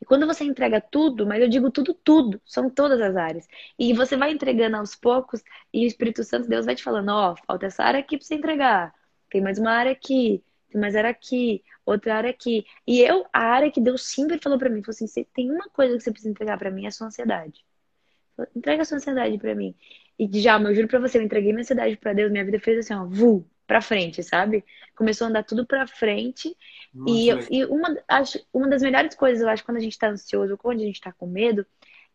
[0.00, 3.46] E quando você entrega tudo, mas eu digo tudo, tudo, são todas as áreas.
[3.78, 7.32] E você vai entregando aos poucos, e o Espírito Santo, Deus vai te falando: ó,
[7.32, 8.94] oh, falta essa área aqui para você entregar,
[9.30, 12.64] tem mais uma área aqui, tem mais área aqui, outra área aqui.
[12.86, 15.96] E eu, a área que Deus sempre falou para mim, falou assim: tem uma coisa
[15.96, 17.64] que você precisa entregar para mim, é a sua ansiedade.
[18.54, 19.74] Entrega a sua ansiedade para mim.
[20.18, 22.78] E já, eu juro pra você, eu entreguei minha ansiedade pra Deus, minha vida fez
[22.78, 24.64] assim, ó, vu, pra frente, sabe?
[24.96, 26.56] Começou a andar tudo pra frente.
[27.06, 30.52] e, e uma, acho, uma das melhores coisas, eu acho, quando a gente tá ansioso,
[30.52, 31.64] ou quando a gente tá com medo,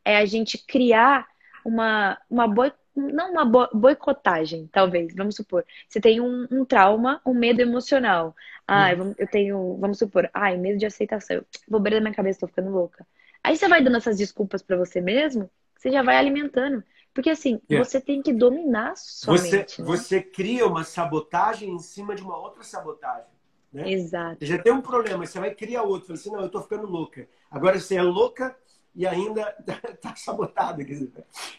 [0.03, 1.27] é a gente criar
[1.63, 5.65] uma, uma boa não uma boicotagem, talvez, vamos supor.
[5.89, 8.35] Você tem um, um trauma, um medo emocional.
[8.67, 9.15] Ah, hum.
[9.17, 11.43] eu tenho, vamos supor, ai, medo de aceitação.
[11.67, 13.03] Vou beber da minha cabeça, tô ficando louca.
[13.43, 16.83] Aí você vai dando essas desculpas para você mesmo, você já vai alimentando.
[17.13, 17.77] Porque assim, é.
[17.77, 19.81] você tem que dominar sua você, mente.
[19.81, 19.87] Né?
[19.87, 23.31] Você cria uma sabotagem em cima de uma outra sabotagem.
[23.71, 23.91] Né?
[23.91, 24.37] Exato.
[24.39, 26.07] Você já tem um problema, você vai criar outro.
[26.07, 27.27] Você assim, não, eu tô ficando louca.
[27.51, 28.55] Agora você é louca
[28.95, 29.55] e ainda
[29.87, 30.83] está sabotada.
[30.83, 31.11] Quer dizer,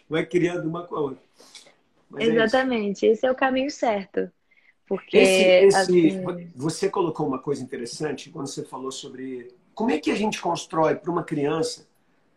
[0.08, 1.22] vai criando uma com a outra.
[2.10, 4.30] Mas é Exatamente, é esse é o caminho certo.
[4.86, 6.50] Porque esse, esse, assim...
[6.54, 10.94] você colocou uma coisa interessante quando você falou sobre como é que a gente constrói
[10.94, 11.86] para uma criança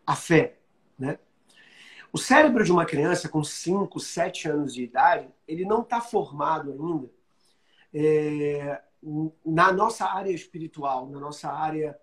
[0.06, 0.56] a fé,
[0.98, 1.20] né?
[2.12, 6.72] O cérebro de uma criança com 5, 7 anos de idade, ele não está formado
[6.72, 7.12] ainda
[7.94, 8.82] é,
[9.46, 11.98] na nossa área espiritual, na nossa área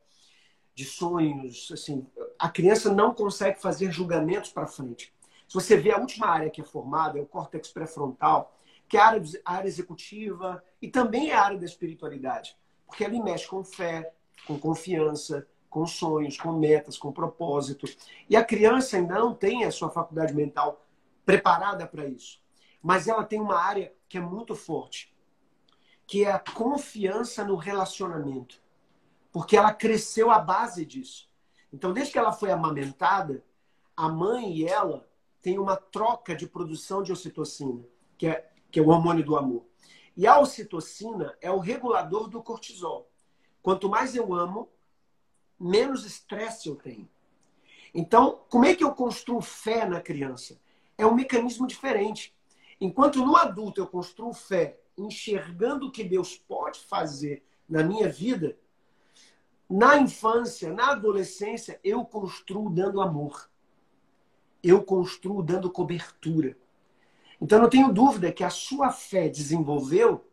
[0.75, 1.71] de sonhos.
[1.73, 2.07] Assim,
[2.39, 5.13] a criança não consegue fazer julgamentos para frente.
[5.49, 8.57] Se você vê a última área que é formada, é o córtex pré-frontal,
[8.89, 12.57] que é a área, a área executiva e também é a área da espiritualidade.
[12.87, 14.13] Porque ali mexe com fé,
[14.47, 17.85] com confiança, com sonhos, com metas, com propósito.
[18.31, 20.87] E a criança ainda não tem a sua faculdade mental
[21.27, 22.41] preparada para isso.
[22.81, 25.13] Mas ela tem uma área que é muito forte,
[26.07, 28.63] que é a confiança no relacionamento.
[29.33, 31.29] Porque ela cresceu à base disso.
[31.73, 33.45] Então, desde que ela foi amamentada,
[33.97, 35.05] a mãe e ela
[35.43, 37.85] têm uma troca de produção de ocitocina,
[38.17, 39.67] que é, que é o hormônio do amor.
[40.17, 43.11] E a ocitocina é o regulador do cortisol.
[43.61, 44.69] Quanto mais eu amo,
[45.59, 47.09] menos estresse eu tenho.
[47.95, 50.61] Então, como é que eu construo fé na criança?
[50.99, 52.35] É um mecanismo diferente.
[52.81, 58.57] Enquanto no adulto eu construo fé enxergando o que Deus pode fazer na minha vida,
[59.69, 63.49] na infância, na adolescência, eu construo dando amor.
[64.63, 66.57] Eu construo dando cobertura.
[67.41, 70.25] Então, não tenho dúvida que a sua fé desenvolveu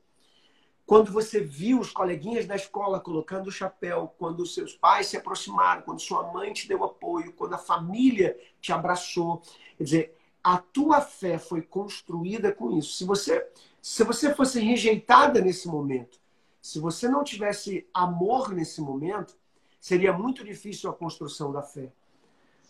[0.92, 5.16] quando você viu os coleguinhas da escola colocando o chapéu, quando os seus pais se
[5.16, 9.42] aproximaram, quando sua mãe te deu apoio, quando a família te abraçou.
[9.78, 12.98] Quer dizer, a tua fé foi construída com isso.
[12.98, 13.48] Se você,
[13.82, 16.20] se você fosse rejeitada nesse momento,
[16.62, 19.38] se você não tivesse amor nesse momento,
[19.80, 21.90] seria muito difícil a construção da fé.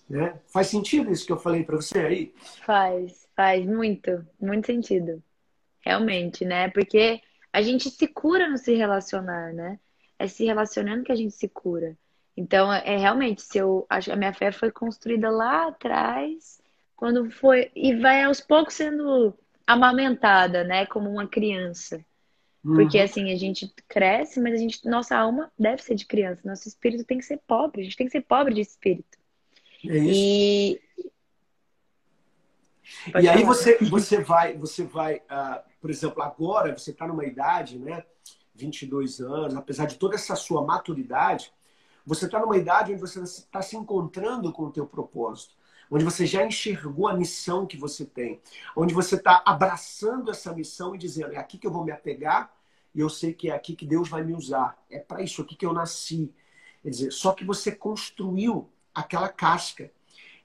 [0.08, 0.40] Né?
[0.46, 2.34] Faz sentido isso que eu falei para você aí?
[2.68, 5.24] Faz, faz muito, muito sentido.
[5.80, 6.70] Realmente, né?
[6.70, 7.20] Porque
[7.54, 9.80] a gente se cura no se relacionar, né?
[10.18, 11.98] É se relacionando que a gente se cura.
[12.36, 16.62] Então, é, é realmente, se eu acho a minha fé foi construída lá atrás,
[16.96, 19.34] quando foi e vai aos poucos sendo
[19.66, 22.04] amamentada, né, como uma criança.
[22.64, 23.04] Porque uhum.
[23.04, 27.04] assim, a gente cresce, mas a gente, nossa alma deve ser de criança, nosso espírito
[27.04, 29.18] tem que ser pobre, a gente tem que ser pobre de espírito.
[29.84, 30.10] É isso.
[30.14, 30.82] E
[33.22, 37.80] e aí você, você vai, você vai uh, por exemplo, agora você está numa idade,
[37.80, 38.06] né,
[38.54, 41.52] 22 anos, apesar de toda essa sua maturidade,
[42.06, 45.56] você está numa idade onde você está se encontrando com o teu propósito,
[45.90, 48.40] onde você já enxergou a missão que você tem,
[48.76, 52.54] onde você está abraçando essa missão e dizendo, é aqui que eu vou me apegar
[52.94, 55.56] e eu sei que é aqui que Deus vai me usar, é para isso aqui
[55.56, 56.32] que eu nasci.
[56.84, 59.92] Quer dizer, só que você construiu aquela casca.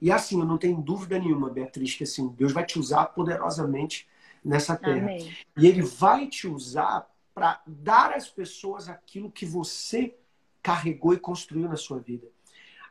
[0.01, 4.07] E assim, eu não tenho dúvida nenhuma, Beatriz, que assim, Deus vai te usar poderosamente
[4.45, 5.03] nessa terra.
[5.03, 5.37] Amém.
[5.57, 10.17] E ele vai te usar para dar às pessoas aquilo que você
[10.63, 12.27] carregou e construiu na sua vida.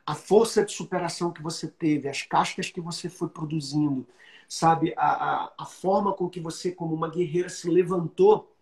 [0.06, 4.08] A força de superação que você teve, as cascas que você foi produzindo,
[4.48, 4.94] sabe?
[4.96, 8.56] A, a, a forma com que você, como uma guerreira, se levantou.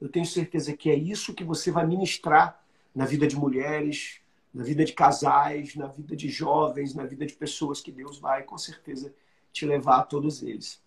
[0.00, 2.62] Eu tenho certeza que é isso que você vai ministrar
[2.94, 4.19] na vida de mulheres,
[4.52, 8.42] na vida de casais, na vida de jovens, na vida de pessoas que Deus vai,
[8.42, 9.14] com certeza,
[9.52, 10.82] te levar a todos eles.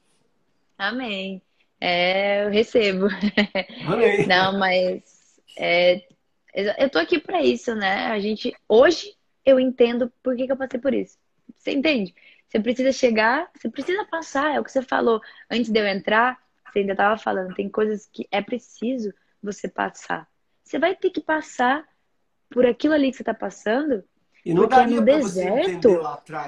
[0.78, 1.41] Amém.
[1.80, 3.08] É, eu recebo.
[3.88, 4.28] Amém.
[4.28, 6.06] Não, mas é,
[6.78, 8.08] eu tô aqui para isso, né?
[8.08, 11.17] A gente hoje eu entendo por que, que eu passei por isso.
[11.56, 12.13] Você entende?
[12.47, 15.19] Você precisa chegar, você precisa passar, é o que você falou.
[15.49, 16.39] Antes de eu entrar,
[16.71, 20.28] você ainda estava falando, tem coisas que é preciso você passar.
[20.63, 21.84] Você vai ter que passar
[22.53, 24.03] por aquilo ali que você está passando,
[24.45, 25.99] e não porque é no deserto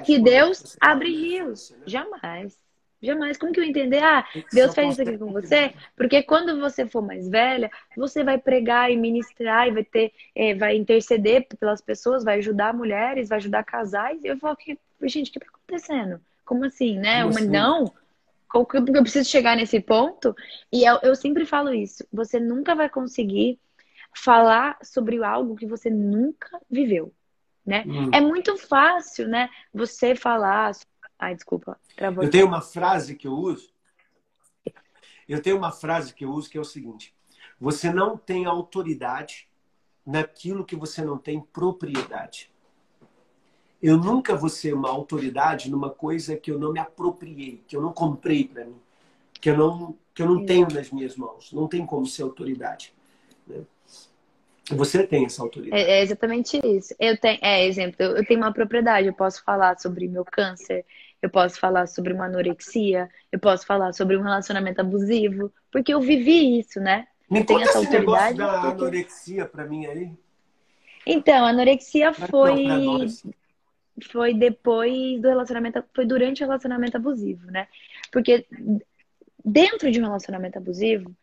[0.04, 1.72] que Deus abre rios.
[1.72, 1.78] Né?
[1.86, 2.56] Jamais.
[3.02, 3.36] Jamais.
[3.36, 4.02] Como que eu entender?
[4.02, 5.72] Ah, Deus fez isso aqui com você?
[5.96, 10.54] Porque quando você for mais velha, você vai pregar e ministrar e vai ter, é,
[10.54, 14.22] vai interceder pelas pessoas, vai ajudar mulheres, vai ajudar casais.
[14.22, 16.20] E eu falo que, gente, o que está acontecendo?
[16.44, 17.22] Como assim, né?
[17.22, 17.48] Como Uma, assim?
[17.48, 17.92] Não.
[18.48, 20.34] Como que eu preciso chegar nesse ponto?
[20.72, 22.06] E eu, eu sempre falo isso.
[22.12, 23.58] Você nunca vai conseguir
[24.16, 27.12] falar sobre algo que você nunca viveu,
[27.64, 27.84] né?
[27.86, 28.10] Hum.
[28.12, 29.48] É muito fácil, né?
[29.72, 30.72] Você falar
[31.18, 31.78] Ai, desculpa.
[31.96, 32.24] Travou.
[32.24, 33.70] Eu tenho uma frase que eu uso
[35.28, 37.14] Eu tenho uma frase que eu uso que é o seguinte:
[37.58, 39.48] você não tem autoridade
[40.04, 42.50] naquilo que você não tem propriedade.
[43.82, 47.82] Eu nunca vou ser uma autoridade numa coisa que eu não me apropriei, que eu
[47.82, 48.80] não comprei para mim,
[49.40, 51.52] que eu não que eu não tenho nas minhas mãos.
[51.52, 52.94] Não tem como ser autoridade.
[53.46, 53.64] Né?
[54.70, 55.82] Você tem essa autoridade.
[55.82, 56.94] É, é, exatamente isso.
[56.98, 59.06] Eu tenho, é exemplo, eu tenho uma propriedade.
[59.06, 60.84] Eu posso falar sobre meu câncer.
[61.22, 63.08] Eu posso falar sobre uma anorexia.
[63.30, 67.06] Eu posso falar sobre um relacionamento abusivo, porque eu vivi isso, né?
[67.30, 68.82] Me conta essa esse autoridade da porque...
[68.82, 70.10] anorexia para mim aí.
[71.06, 73.06] Então, a anorexia foi
[74.10, 77.66] foi depois do relacionamento, foi durante o relacionamento abusivo, né?
[78.12, 78.46] Porque
[79.44, 81.14] dentro de um relacionamento abusivo,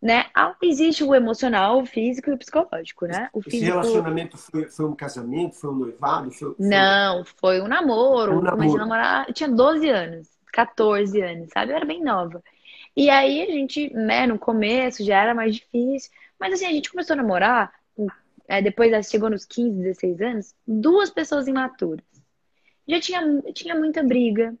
[0.00, 0.26] né,
[0.62, 3.28] existe o emocional, o físico e o psicológico, né?
[3.32, 3.56] O físico...
[3.56, 6.30] Esse relacionamento foi, foi um casamento, foi um noivado?
[6.30, 6.66] Foi, foi...
[6.66, 8.38] Não, foi um namoro.
[8.38, 8.56] Um namoro.
[8.56, 11.72] Comecei a namorar, eu tinha 12 anos, 14 anos, sabe?
[11.72, 12.42] Eu era bem nova.
[12.96, 16.90] E aí a gente, né, no começo já era mais difícil, mas assim, a gente
[16.90, 17.72] começou a namorar,
[18.46, 22.04] é, depois chegou nos 15, 16 anos, duas pessoas imaturas.
[22.86, 24.54] Já tinha, tinha muita briga,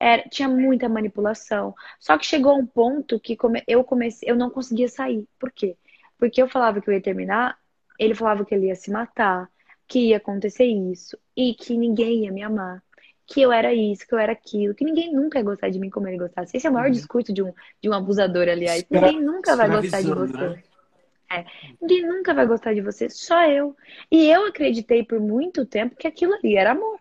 [0.00, 1.74] era, tinha muita manipulação.
[1.98, 5.28] Só que chegou um ponto que come, eu comecei, eu não conseguia sair.
[5.38, 5.76] Por quê?
[6.18, 7.58] Porque eu falava que eu ia terminar,
[7.98, 9.48] ele falava que ele ia se matar,
[9.86, 12.82] que ia acontecer isso, e que ninguém ia me amar
[13.30, 15.88] que eu era isso, que eu era aquilo, que ninguém nunca ia gostar de mim
[15.88, 16.56] como ele gostasse.
[16.56, 16.92] Esse é o maior uhum.
[16.92, 18.84] discurso de um, de um abusador, aliás.
[18.90, 20.48] Ninguém nunca vai gostar de você.
[20.48, 20.62] Né?
[21.32, 21.44] É.
[21.80, 23.76] Ninguém nunca vai gostar de você, só eu.
[24.10, 26.98] E eu acreditei por muito tempo que aquilo ali era amor,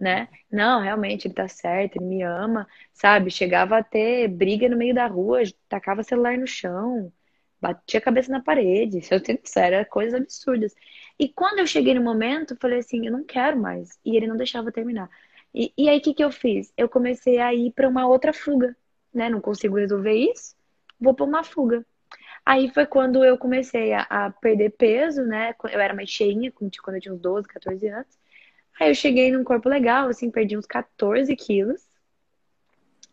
[0.00, 0.28] né?
[0.50, 3.30] Não, realmente, ele tá certo, ele me ama, sabe?
[3.30, 7.12] Chegava a ter briga no meio da rua, tacava celular no chão,
[7.60, 9.02] batia a cabeça na parede.
[9.04, 10.74] Se eu tenho sério, coisas absurdas.
[11.18, 13.98] E quando eu cheguei no momento, falei assim, eu não quero mais.
[14.04, 15.10] E ele não deixava terminar.
[15.54, 16.72] E, e aí, o que, que eu fiz?
[16.76, 18.76] Eu comecei a ir para uma outra fuga,
[19.12, 19.28] né?
[19.28, 20.56] Não consigo resolver isso,
[21.00, 21.84] vou para uma fuga.
[22.44, 25.54] Aí foi quando eu comecei a, a, perder peso, né?
[25.64, 28.19] Eu era mais cheinha, quando eu tinha uns 12, 14 anos.
[28.80, 31.86] Aí eu cheguei num corpo legal, assim, perdi uns 14 quilos.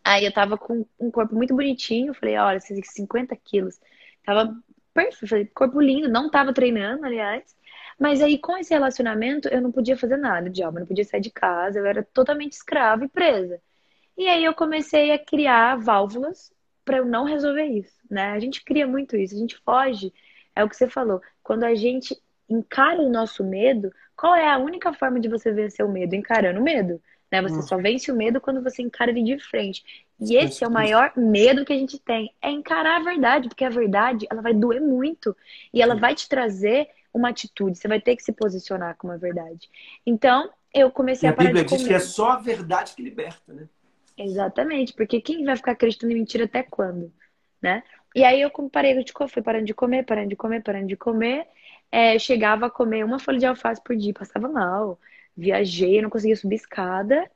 [0.02, 2.14] Aí eu tava com um corpo muito bonitinho.
[2.14, 3.78] Falei, olha, esses 50 quilos.
[4.24, 4.56] Tava
[4.94, 7.54] perfeito, falei, corpo lindo, não tava treinando, aliás.
[7.98, 11.20] Mas aí, com esse relacionamento, eu não podia fazer nada de alma, não podia sair
[11.20, 13.60] de casa, eu era totalmente escrava e presa.
[14.16, 16.50] E aí eu comecei a criar válvulas
[16.84, 18.32] para eu não resolver isso, né?
[18.32, 20.12] A gente cria muito isso, a gente foge,
[20.56, 21.20] é o que você falou.
[21.42, 22.16] Quando a gente
[22.48, 26.14] encara o nosso medo, qual é a única forma de você vencer o medo?
[26.14, 27.00] Encarando o medo.
[27.30, 27.42] Né?
[27.42, 29.84] Você só vence o medo quando você encara ele de frente.
[30.18, 33.64] E esse é o maior medo que a gente tem, é encarar a verdade, porque
[33.64, 35.36] a verdade, ela vai doer muito
[35.72, 39.18] e ela vai te trazer uma atitude, você vai ter que se posicionar com uma
[39.18, 39.68] verdade.
[40.04, 43.02] Então, eu comecei e a parar a Bíblia diz que é só a verdade que
[43.02, 43.68] liberta, né?
[44.16, 47.12] Exatamente, porque quem vai ficar acreditando em mentira até quando,
[47.62, 47.82] né?
[48.14, 51.46] E aí eu parei de fui parando de comer, parando de comer, parando de comer.
[51.90, 54.98] É, chegava a comer uma folha de alface por dia, passava mal.
[55.36, 57.30] Viajei, não conseguia subir escada.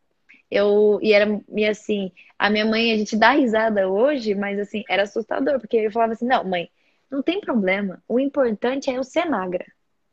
[0.50, 4.84] Eu, e era, e assim, a minha mãe, a gente dá risada hoje, mas assim,
[4.88, 6.70] era assustador, porque eu falava assim, não, mãe,
[7.10, 8.02] não tem problema.
[8.06, 9.64] O importante é eu ser magra.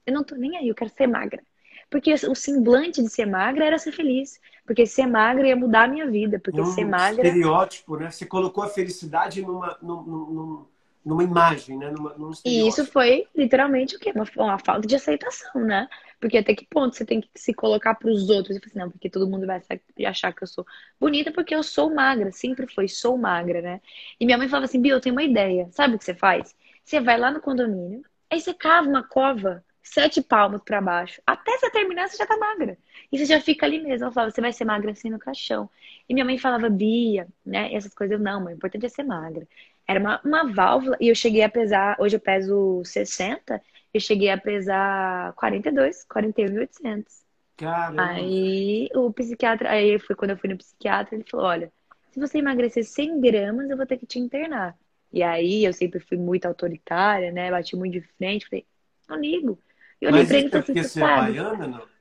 [0.05, 1.41] Eu não tô nem aí, eu quero ser magra.
[1.89, 4.39] Porque o semblante de ser magra era ser feliz.
[4.65, 6.39] Porque ser magra ia mudar a minha vida.
[6.39, 7.25] Porque um ser magra.
[7.25, 8.11] estereótipo, né?
[8.11, 10.67] Você colocou a felicidade numa, numa,
[11.05, 11.91] numa imagem, né?
[11.91, 14.11] Numa, num e isso foi literalmente o quê?
[14.13, 15.87] Uma, uma, falta de aceitação, né?
[16.19, 18.79] Porque até que ponto você tem que se colocar para os outros e falar assim,
[18.79, 19.61] não, porque todo mundo vai
[20.05, 20.65] achar que eu sou
[20.99, 22.31] bonita porque eu sou magra.
[22.31, 23.81] Sempre foi, sou magra, né?
[24.19, 25.69] E minha mãe falava assim, Bia, eu tenho uma ideia.
[25.71, 26.55] Sabe o que você faz?
[26.83, 31.21] Você vai lá no condomínio, aí você cava uma cova sete palmos para baixo.
[31.25, 32.77] Até você terminar, você já tá magra.
[33.11, 34.05] E você já fica ali mesmo.
[34.05, 35.69] Ela falava, você vai ser magra assim no caixão.
[36.07, 37.71] E minha mãe falava, Bia, né?
[37.71, 38.17] E essas coisas.
[38.17, 39.47] Eu, não, mãe, o importante é ser magra.
[39.89, 40.95] Era uma, uma válvula.
[40.99, 43.59] E eu cheguei a pesar, hoje eu peso 60,
[43.91, 47.23] eu cheguei a pesar 42, 41,800.
[47.57, 48.03] Caramba.
[48.03, 51.71] Aí o psiquiatra, aí foi quando eu fui no psiquiatra, ele falou, olha,
[52.11, 54.77] se você emagrecer 100 gramas, eu vou ter que te internar.
[55.11, 57.49] E aí eu sempre fui muito autoritária, né?
[57.49, 58.67] Bati muito de frente, falei,
[59.09, 59.57] não ligo.
[59.99, 61.98] Eu Mas isso é porque você é baiana, não?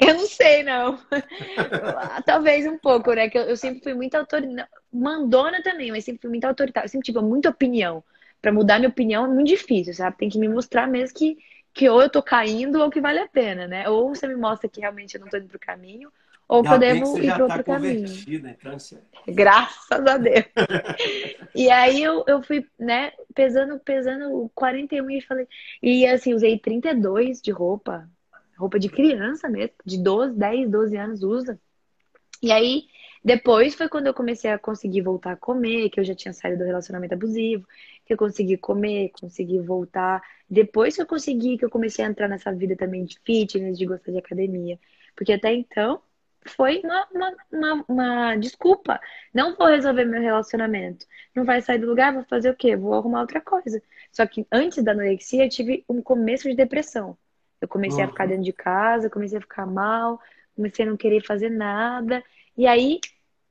[0.00, 0.98] Eu não sei, não.
[2.24, 3.28] Talvez um pouco, né?
[3.28, 4.68] Que eu, eu sempre fui muito autoritária.
[4.92, 6.86] Mandona também, mas sempre fui muito autoritária.
[6.86, 8.02] Eu sempre tive muita opinião.
[8.40, 10.16] Para mudar minha opinião é muito difícil, sabe?
[10.16, 11.38] Tem que me mostrar mesmo que,
[11.72, 13.88] que ou eu tô caindo ou que vale a pena, né?
[13.88, 16.10] Ou você me mostra que realmente eu não tô indo pro caminho,
[16.48, 18.06] ou Ainda podemos ir para outro tá caminho.
[18.28, 18.98] Então, assim...
[19.26, 20.44] Graças a Deus.
[21.54, 25.48] e aí eu, eu fui, né, pesando, pesando 41 e falei.
[25.82, 28.08] E assim, usei 32 de roupa.
[28.58, 31.60] Roupa de criança mesmo, de 12, 10, 12 anos usa.
[32.42, 32.86] E aí,
[33.26, 36.58] Depois foi quando eu comecei a conseguir voltar a comer, que eu já tinha saído
[36.58, 37.66] do relacionamento abusivo,
[38.04, 40.22] que eu consegui comer, consegui voltar.
[40.48, 43.84] Depois que eu consegui, que eu comecei a entrar nessa vida também de fitness, de
[43.86, 44.78] gostar de academia.
[45.16, 46.00] Porque até então
[46.46, 49.00] foi uma, uma, uma, uma, desculpa.
[49.34, 51.04] Não vou resolver meu relacionamento.
[51.34, 52.76] Não vai sair do lugar, vou fazer o quê?
[52.76, 53.82] Vou arrumar outra coisa.
[54.12, 57.18] Só que antes da anorexia, eu tive um começo de depressão.
[57.66, 58.04] Eu comecei uhum.
[58.04, 60.20] a ficar dentro de casa, comecei a ficar mal,
[60.54, 62.22] comecei a não querer fazer nada.
[62.56, 63.00] E aí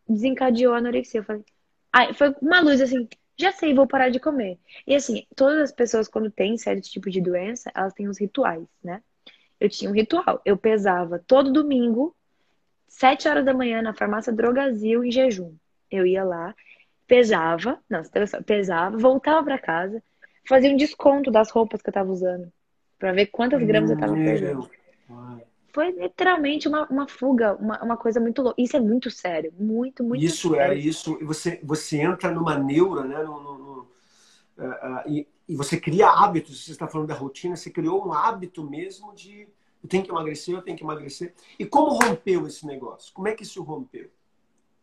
[0.07, 1.19] desencadeou a anorexia.
[1.19, 1.43] Eu falei,
[1.91, 4.57] aí foi uma luz assim, já sei, vou parar de comer.
[4.87, 8.65] E assim, todas as pessoas, quando têm certo tipo de doença, elas têm os rituais,
[8.81, 9.03] né?
[9.59, 10.41] Eu tinha um ritual.
[10.45, 12.15] Eu pesava todo domingo,
[12.87, 15.53] sete horas da manhã, na farmácia Drogazil, em jejum.
[15.91, 16.55] Eu ia lá,
[17.05, 18.01] pesava, não,
[18.45, 20.01] pesava, voltava para casa,
[20.47, 22.51] fazia um desconto das roupas que eu tava usando.
[23.05, 24.67] Para ver quantas gramas eu tava perdendo
[25.71, 28.61] foi literalmente uma, uma fuga, uma, uma coisa muito louca.
[28.61, 30.79] Isso é muito sério, muito, muito isso é, sério.
[30.79, 31.25] Isso é, isso.
[31.25, 33.21] Você, você entra numa neura, né?
[33.21, 33.73] No, no, no
[34.57, 36.63] uh, uh, e, e, você cria hábitos.
[36.63, 39.49] Você está falando da rotina, você criou um hábito mesmo de
[39.83, 41.33] eu tenho que emagrecer, eu tenho que emagrecer.
[41.59, 43.13] E como rompeu esse negócio?
[43.13, 44.09] Como é que isso rompeu?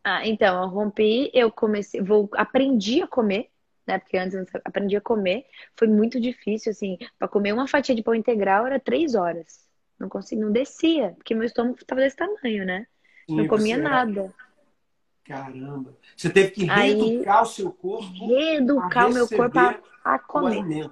[0.05, 3.49] Ah, então, eu rompi, eu comecei, vou, aprendi a comer,
[3.93, 3.99] né?
[3.99, 5.47] Porque antes eu aprendi a comer.
[5.77, 9.69] Foi muito difícil, assim, para comer uma fatia de pão integral era três horas.
[9.99, 12.87] Não conseguia, não descia, porque meu estômago estava desse tamanho, né?
[13.29, 14.33] Sim, não comia nada.
[15.25, 15.97] Caramba.
[16.17, 18.27] Você teve que reeducar Aí, o seu corpo.
[18.27, 20.91] Reeducar o meu corpo a, a comer.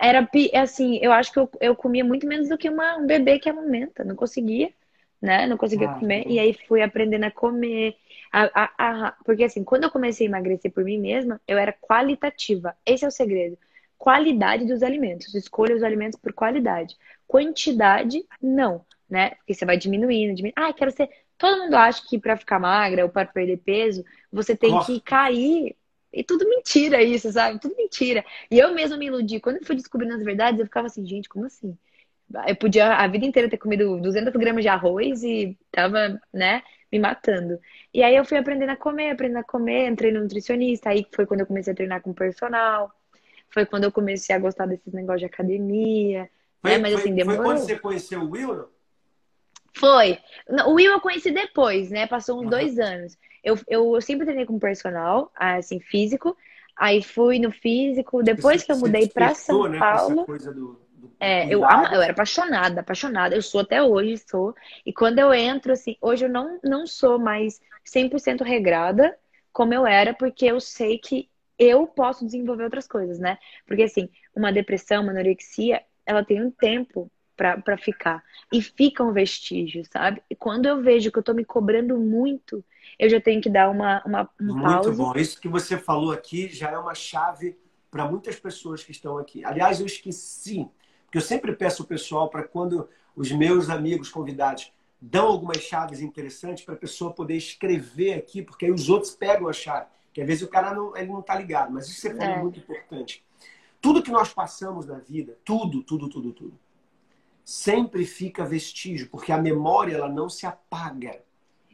[0.00, 3.38] Era assim, eu acho que eu, eu comia muito menos do que uma, um bebê
[3.38, 4.04] que amamenta.
[4.04, 4.72] Não conseguia,
[5.20, 5.46] né?
[5.46, 6.24] Não conseguia ah, comer.
[6.26, 7.96] E aí fui aprendendo a comer.
[8.32, 11.72] A, a, a, porque assim, quando eu comecei a emagrecer por mim mesma, eu era
[11.72, 12.76] qualitativa.
[12.84, 13.56] Esse é o segredo
[14.04, 15.34] qualidade dos alimentos.
[15.34, 16.94] Escolha os alimentos por qualidade.
[17.26, 19.30] Quantidade, não, né?
[19.30, 20.52] Porque você vai diminuindo, diminuindo.
[20.56, 21.08] Ah, quero ser.
[21.38, 24.92] Todo mundo acha que para ficar magra ou para perder peso, você tem Nossa.
[24.92, 25.74] que cair.
[26.12, 27.58] E tudo mentira isso, sabe?
[27.58, 28.22] Tudo mentira.
[28.50, 29.40] E eu mesma me iludi.
[29.40, 31.76] Quando eu fui descobrindo as verdades, eu ficava assim, gente, como assim?
[32.46, 36.98] Eu podia a vida inteira ter comido 200 gramas de arroz e tava, né, me
[36.98, 37.58] matando.
[37.92, 41.26] E aí eu fui aprendendo a comer, aprendendo a comer, entrei no nutricionista, aí foi
[41.26, 42.92] quando eu comecei a treinar com personal.
[43.50, 46.28] Foi quando eu comecei a gostar desses negócios de academia.
[46.60, 46.78] Foi, né?
[46.78, 47.42] Mas assim, demorou.
[47.42, 48.68] Foi quando você conheceu o Will?
[49.76, 50.18] Foi.
[50.66, 52.06] O Will eu conheci depois, né?
[52.06, 52.50] Passou uns uhum.
[52.50, 53.16] dois anos.
[53.42, 56.36] Eu, eu, eu, sempre treinei com personal, assim, físico.
[56.76, 58.22] Aí fui no físico.
[58.22, 60.24] Depois você, que eu mudei para São né, Paulo.
[60.26, 60.83] Do, do
[61.18, 63.34] é, eu, eu era apaixonada, apaixonada.
[63.34, 64.54] Eu sou até hoje, sou.
[64.84, 69.16] E quando eu entro, assim, hoje eu não, não sou mais 100% regrada
[69.52, 71.28] como eu era, porque eu sei que
[71.58, 73.38] eu posso desenvolver outras coisas, né?
[73.66, 78.22] Porque assim, uma depressão, uma anorexia, ela tem um tempo para ficar.
[78.52, 80.22] E fica um vestígio, sabe?
[80.30, 82.64] E quando eu vejo que eu tô me cobrando muito,
[82.98, 85.12] eu já tenho que dar uma, uma um Muito bom.
[85.16, 87.56] Isso que você falou aqui já é uma chave
[87.90, 89.44] para muitas pessoas que estão aqui.
[89.44, 90.68] Aliás, eu esqueci,
[91.14, 96.00] porque eu sempre peço ao pessoal para quando os meus amigos convidados dão algumas chaves
[96.00, 99.86] interessantes para a pessoa poder escrever aqui, porque aí os outros pegam a chave.
[100.12, 102.58] Que às vezes o cara não, ele não tá ligado, mas isso falou é muito
[102.58, 103.24] importante.
[103.80, 106.58] Tudo que nós passamos na vida, tudo, tudo, tudo, tudo,
[107.44, 111.22] sempre fica vestígio, porque a memória ela não se apaga.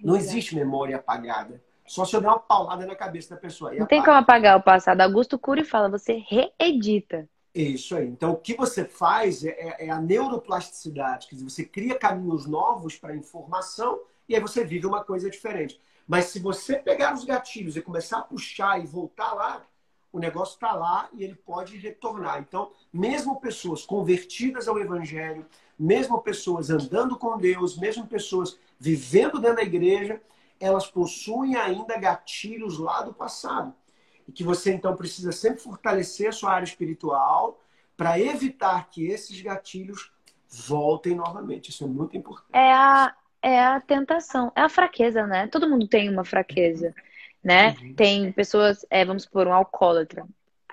[0.04, 1.62] Não existe memória apagada.
[1.86, 3.72] Só se eu der uma paulada na cabeça da pessoa.
[3.72, 5.00] Não tem como apagar o passado.
[5.00, 7.26] Augusto Cury fala, você reedita.
[7.54, 8.06] Isso aí.
[8.06, 11.26] Então, o que você faz é, é, é a neuroplasticidade.
[11.26, 15.28] Quer dizer, você cria caminhos novos para a informação e aí você vive uma coisa
[15.28, 15.80] diferente.
[16.06, 19.64] Mas se você pegar os gatilhos e começar a puxar e voltar lá,
[20.12, 22.40] o negócio está lá e ele pode retornar.
[22.40, 25.46] Então, mesmo pessoas convertidas ao Evangelho,
[25.78, 30.20] mesmo pessoas andando com Deus, mesmo pessoas vivendo dentro da igreja,
[30.58, 33.74] elas possuem ainda gatilhos lá do passado.
[34.30, 37.60] E que você então precisa sempre fortalecer a sua área espiritual
[37.96, 40.12] para evitar que esses gatilhos
[40.48, 41.70] voltem novamente.
[41.70, 42.48] Isso é muito importante.
[42.52, 43.12] É a,
[43.42, 45.48] é a tentação, é a fraqueza, né?
[45.48, 46.94] Todo mundo tem uma fraqueza,
[47.42, 47.74] né?
[47.82, 47.94] Uhum.
[47.94, 50.24] Tem pessoas, é, vamos supor, um alcoólatra.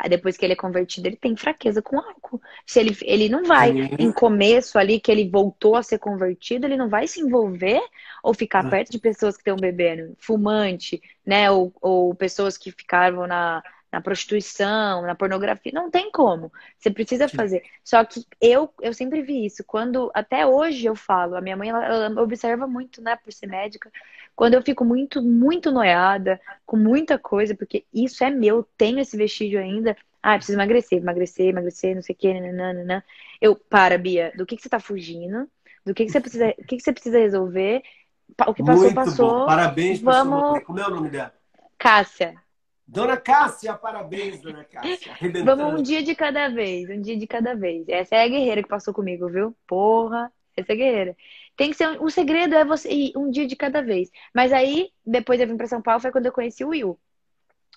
[0.09, 2.41] Depois que ele é convertido, ele tem fraqueza com álcool.
[2.65, 3.95] Se ele, ele não vai, uhum.
[3.97, 7.81] em começo ali, que ele voltou a ser convertido, ele não vai se envolver
[8.23, 8.69] ou ficar uhum.
[8.69, 11.49] perto de pessoas que estão bebendo, fumante, né?
[11.49, 16.51] Ou, ou pessoas que ficaram na, na prostituição, na pornografia, não tem como.
[16.77, 17.63] Você precisa fazer.
[17.83, 19.63] Só que eu, eu sempre vi isso.
[19.63, 23.47] Quando até hoje eu falo, a minha mãe ela, ela observa muito, né, por ser
[23.47, 23.91] médica.
[24.38, 29.17] Quando eu fico muito, muito noiada, com muita coisa, porque isso é meu, tenho esse
[29.17, 29.97] vestígio ainda.
[30.21, 33.03] Ah, preciso emagrecer, emagrecer, emagrecer, não sei o que, nananana.
[33.41, 35.49] Eu, para, Bia, do que, que você tá fugindo?
[35.83, 37.81] Do que, que você precisa, o que, que você precisa resolver?
[38.45, 39.39] o que passou, Muito passou.
[39.39, 39.45] bom.
[39.47, 40.63] Parabéns Vamos-.
[40.63, 41.33] Como é o nome dela?
[41.79, 42.35] Cássia,
[42.88, 45.13] Dona Cássia, parabéns, Dona Cássia.
[45.43, 47.89] Vamos um dia de cada vez, um dia de cada vez.
[47.89, 49.55] Essa é a guerreira que passou comigo, viu?
[49.67, 51.17] Porra, essa é a guerreira.
[51.57, 54.09] Tem que ser, um- o segredo é você ir um dia de cada vez.
[54.33, 56.99] Mas aí, depois eu vim pra São Paulo, foi quando eu conheci o Will.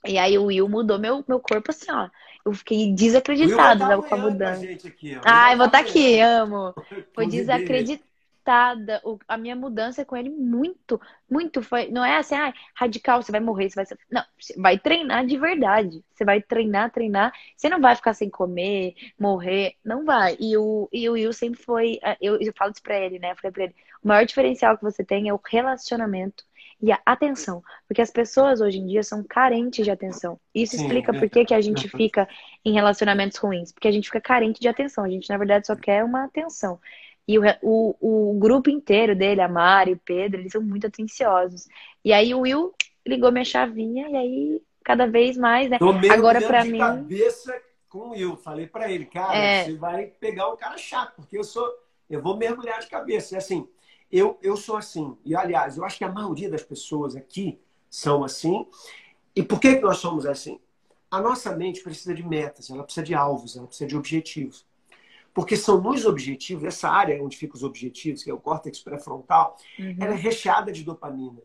[0.06, 2.08] E aí o Will mudou meu, meu corpo assim, ó.
[2.44, 4.66] Eu fiquei desacreditada tá com a mudança.
[4.86, 5.18] aqui.
[5.24, 6.74] Ai, vou estar tá aqui, amo.
[7.14, 7.90] Foi Convidei
[8.44, 9.00] desacreditada.
[9.04, 11.88] O- a minha mudança com ele muito, muito foi.
[11.90, 13.86] Não é assim, ah, radical, você vai morrer, você vai.
[13.86, 16.04] ser- Não, você vai treinar de verdade.
[16.14, 17.32] Você vai treinar, treinar.
[17.56, 19.76] Você não vai ficar sem comer, morrer.
[19.84, 20.36] Não vai.
[20.40, 21.98] E o, e o Will sempre foi.
[22.02, 23.32] ah, Eu, eu falo isso pra ele, né?
[23.32, 26.44] Eu falei pra ele: o maior diferencial que você tem é o relacionamento
[26.82, 27.62] e a atenção.
[27.86, 30.40] Porque as pessoas hoje em dia são carentes de atenção.
[30.54, 31.14] Isso Sim, explica é.
[31.14, 32.28] por que, que a gente fica
[32.64, 33.72] em relacionamentos ruins.
[33.72, 35.04] Porque a gente fica carente de atenção.
[35.04, 36.80] A gente, na verdade, só quer uma atenção.
[37.30, 41.68] E o, o, o grupo inteiro dele, a Mari, o Pedro, eles são muito atenciosos.
[42.04, 42.74] E aí o Will
[43.06, 45.78] ligou minha chavinha e aí cada vez mais, né?
[45.80, 47.56] Mergulhando Agora, de mim- cabeça
[47.88, 48.36] com o Will.
[48.36, 49.64] Falei pra ele, cara, É.
[49.64, 51.68] você vai pegar um cara chato, porque eu sou.
[52.08, 53.34] Eu vou mergulhar de cabeça.
[53.34, 53.68] E assim,
[54.10, 55.16] eu, eu sou assim.
[55.24, 58.66] E aliás, eu acho que a maioria das pessoas aqui são assim.
[59.36, 60.58] E por que, que nós somos assim?
[61.08, 64.64] A nossa mente precisa de metas, ela precisa de alvos, ela precisa de objetivos.
[65.32, 69.56] Porque são nos objetivos, essa área onde ficam os objetivos, que é o córtex pré-frontal,
[69.78, 69.96] Uhum.
[70.00, 71.40] ela é recheada de dopamina.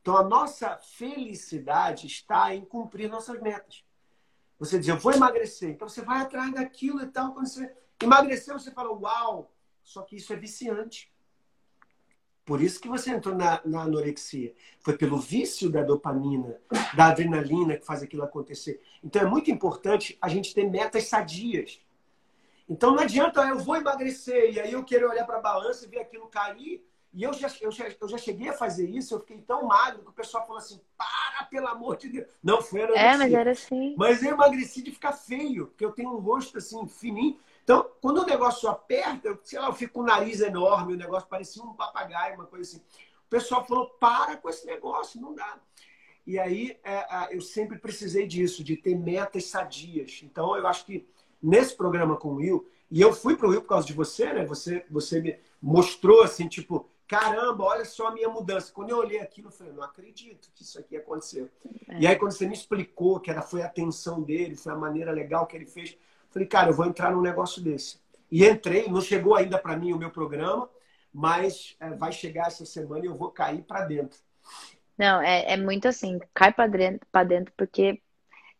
[0.00, 3.84] Então a nossa felicidade está em cumprir nossas metas.
[4.58, 5.70] Você diz, eu vou emagrecer.
[5.70, 7.34] Então você vai atrás daquilo e tal.
[7.34, 9.52] Quando você emagrecer, você fala, uau!
[9.82, 11.12] Só que isso é viciante.
[12.44, 14.54] Por isso que você entrou na, na anorexia.
[14.80, 16.56] Foi pelo vício da dopamina,
[16.96, 18.80] da adrenalina que faz aquilo acontecer.
[19.02, 21.80] Então é muito importante a gente ter metas sadias.
[22.68, 25.84] Então não adianta, "Ah, eu vou emagrecer, e aí eu quero olhar para a balança
[25.84, 26.84] e ver aquilo cair.
[27.16, 30.02] E eu já, eu, já, eu já cheguei a fazer isso, eu fiquei tão magro
[30.02, 32.26] que o pessoal falou assim: para, pelo amor de Deus.
[32.42, 32.82] Não foi.
[32.82, 33.94] É, mas era assim.
[33.96, 37.38] Mas eu emagreci de ficar feio, porque eu tenho um rosto assim, fininho.
[37.64, 40.96] Então, quando o negócio aperta, eu, sei lá, eu fico com o nariz enorme, o
[40.96, 42.84] negócio parecia um papagaio, uma coisa assim.
[43.24, 45.58] O pessoal falou: para com esse negócio, não dá.
[46.26, 50.20] E aí é, é, eu sempre precisei disso, de ter metas sadias.
[50.22, 51.08] Então, eu acho que
[51.42, 54.32] nesse programa com o Will, e eu fui para o Will por causa de você,
[54.32, 54.44] né?
[54.44, 58.72] Você, você me mostrou assim, tipo, caramba, olha só a minha mudança.
[58.72, 61.48] Quando eu olhei aquilo, eu falei, não acredito que isso aqui aconteceu.
[61.88, 62.00] É.
[62.00, 65.10] E aí, quando você me explicou que era, foi a atenção dele, foi a maneira
[65.10, 65.98] legal que ele fez, eu
[66.30, 67.98] falei, cara, eu vou entrar num negócio desse.
[68.30, 70.68] E entrei, não chegou ainda para mim o meu programa,
[71.12, 74.18] mas é, vai chegar essa semana e eu vou cair para dentro.
[74.98, 78.00] Não, é, é muito assim, cai pra dentro, pra dentro, porque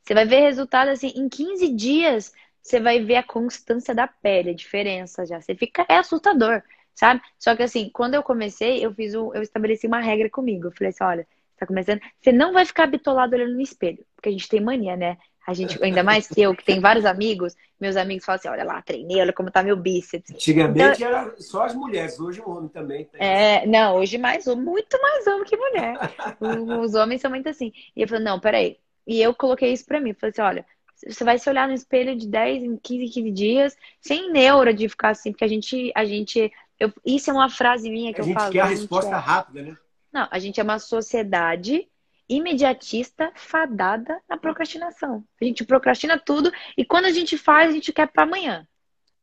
[0.02, 2.32] você vai ver resultado assim, em 15 dias
[2.66, 5.40] você vai ver a constância da pele, a diferença já.
[5.40, 6.62] Você fica, é assustador,
[6.94, 7.22] sabe?
[7.38, 10.66] Só que assim, quando eu comecei, eu fiz um, eu estabeleci uma regra comigo.
[10.66, 14.28] Eu falei assim, olha, tá começando, você não vai ficar bitolado olhando no espelho, porque
[14.28, 15.16] a gente tem mania, né?
[15.46, 18.64] A gente, ainda mais que eu, que tem vários amigos, meus amigos falam assim, olha
[18.64, 20.32] lá, treinei, olha como tá meu bíceps.
[20.32, 23.20] Antigamente era só as mulheres, hoje o homem também tem.
[23.20, 25.94] É, não, hoje mais, muito mais homem que mulher.
[26.82, 27.72] Os homens são muito assim.
[27.94, 28.76] E eu falei, não, peraí.
[29.06, 30.12] E eu coloquei isso pra mim.
[30.14, 30.66] Falei assim, olha,
[31.07, 34.88] você vai se olhar no espelho de 10 em 15, 15 dias, sem neura de
[34.88, 38.22] ficar assim, porque a gente, a gente, eu, isso é uma frase minha que a
[38.22, 38.53] eu gente falo.
[38.53, 39.76] quer a a gente resposta é- rápida, né?
[40.12, 41.86] Não, a gente é uma sociedade
[42.28, 45.22] imediatista fadada na procrastinação.
[45.40, 48.66] A gente procrastina tudo e quando a gente faz, a gente quer pra amanhã.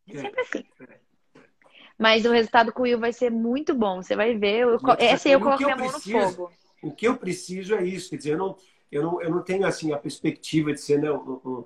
[0.08, 0.20] É É.
[0.20, 0.64] sempre assim.
[1.98, 4.02] Mas o resultado com o Will vai ser muito bom.
[4.02, 4.60] Você vai ver.
[4.62, 6.52] Eu, essa aí eu eu minha mão no preciso- fogo.
[6.82, 8.58] O que eu preciso é isso, quer dizer, eu não,
[8.94, 11.66] eu não, eu não tenho assim a perspectiva de ser né, um, um,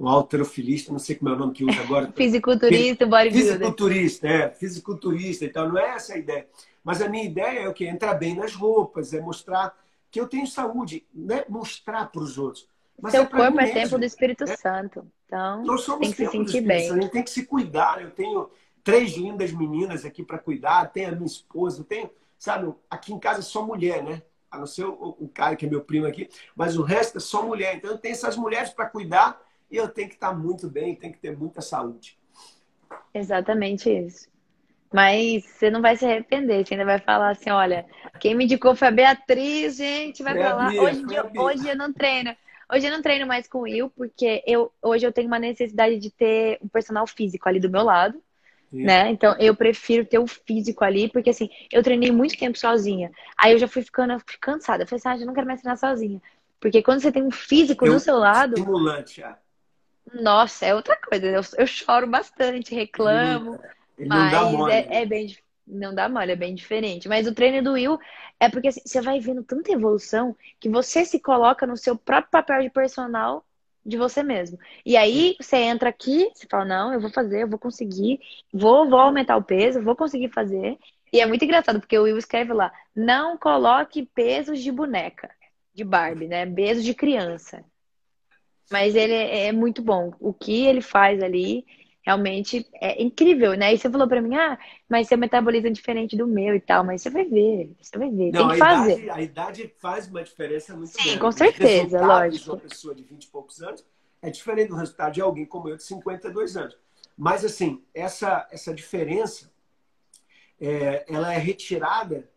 [0.00, 2.12] um alterofilista, não sei como é o nome que usa agora.
[2.16, 3.52] Fisiculturista, bodybuilder.
[3.52, 6.46] Fisiculturista, é, fisiculturista, então não é essa a ideia.
[6.82, 7.86] Mas a minha ideia é o que?
[7.86, 9.74] Entrar bem nas roupas, é mostrar
[10.10, 12.68] que eu tenho saúde, não é mostrar para os outros.
[13.00, 14.56] Mas Seu é corpo é templo do Espírito É.
[14.56, 15.06] Santo.
[15.26, 16.88] Então, Nós somos tem que se sentir bem.
[16.88, 18.00] Santo, A gente tem que se cuidar.
[18.00, 18.48] Eu tenho
[18.84, 23.18] três lindas meninas aqui para cuidar, tenho a minha esposa, eu tenho, sabe, aqui em
[23.18, 24.22] casa é só mulher, né?
[24.54, 27.20] A não ser o, o Caio, que é meu primo aqui, mas o resto é
[27.20, 27.76] só mulher.
[27.76, 29.40] Então eu tenho essas mulheres para cuidar
[29.70, 32.16] e eu tenho que estar muito bem, tenho que ter muita saúde.
[33.12, 34.28] Exatamente isso.
[34.92, 36.64] Mas você não vai se arrepender.
[36.64, 37.84] Você ainda vai falar assim: olha,
[38.20, 40.22] quem me indicou foi a Beatriz, gente.
[40.22, 40.34] Vai.
[40.34, 42.36] Bia, Hoje, dia- hoje eu não treino.
[42.72, 45.98] Hoje eu não treino mais com o Will, porque eu, hoje eu tenho uma necessidade
[45.98, 48.22] de ter um personal físico ali do meu lado.
[48.74, 48.86] Isso.
[48.86, 49.10] né?
[49.10, 53.10] Então eu prefiro ter o físico ali, porque assim, eu treinei muito tempo sozinha.
[53.36, 54.82] Aí eu já fui ficando cansada.
[54.82, 56.20] Eu falei assim, ah, eu não quero mais treinar sozinha.
[56.60, 59.38] Porque quando você tem um físico Eu- do seu lado, Estimulante, ah.
[60.12, 61.26] nossa, é outra coisa.
[61.26, 63.60] Eu, eu choro bastante, reclamo,
[63.98, 65.36] Ele mas é, é bem.
[65.66, 67.08] Não dá mole, é bem diferente.
[67.08, 67.98] Mas o treino do Will
[68.38, 72.30] é porque assim, você vai vendo tanta evolução que você se coloca no seu próprio
[72.30, 73.44] papel de personal
[73.84, 74.58] de você mesmo.
[74.84, 78.20] E aí você entra aqui, você fala, não, eu vou fazer, eu vou conseguir,
[78.52, 80.78] vou, vou aumentar o peso, vou conseguir fazer.
[81.12, 85.30] E é muito engraçado, porque o Will escreve lá, não coloque pesos de boneca,
[85.74, 86.46] de Barbie, né?
[86.46, 87.64] Peso de criança.
[88.70, 90.12] Mas ele é, é muito bom.
[90.18, 91.64] O que ele faz ali
[92.04, 93.72] realmente é incrível, né?
[93.72, 96.84] E você falou para mim, ah, mas seu metabolismo é diferente do meu e tal,
[96.84, 98.92] mas você vai ver, você vai ver, Não, tem que a fazer.
[98.92, 101.18] Idade, a idade faz uma diferença muito Sim, grande.
[101.18, 102.44] com certeza, o lógico.
[102.44, 103.84] de uma pessoa de 20 e poucos anos
[104.20, 106.76] é diferente do resultado de alguém como eu de 52 anos.
[107.16, 109.50] Mas, assim, essa, essa diferença,
[110.60, 112.28] é, ela é retirada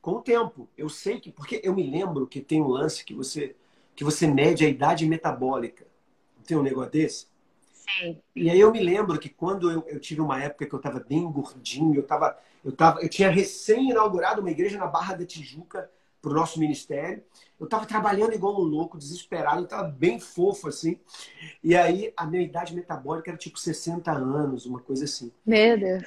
[0.00, 0.68] com o tempo.
[0.76, 3.56] Eu sei que, porque eu me lembro que tem um lance que você,
[3.96, 5.86] que você mede a idade metabólica.
[6.36, 7.27] Não tem um negócio desse?
[7.96, 8.20] Sim.
[8.34, 11.00] E aí eu me lembro que quando eu, eu tive uma época que eu estava
[11.00, 15.24] bem gordinho, eu tava, eu tava, eu tinha recém inaugurado uma igreja na Barra da
[15.24, 17.22] Tijuca para o nosso ministério.
[17.58, 20.98] Eu estava trabalhando igual um louco, desesperado, eu estava bem fofo assim.
[21.62, 25.32] E aí a minha idade metabólica era tipo 60 anos, uma coisa assim.
[25.44, 26.04] Meu Deus.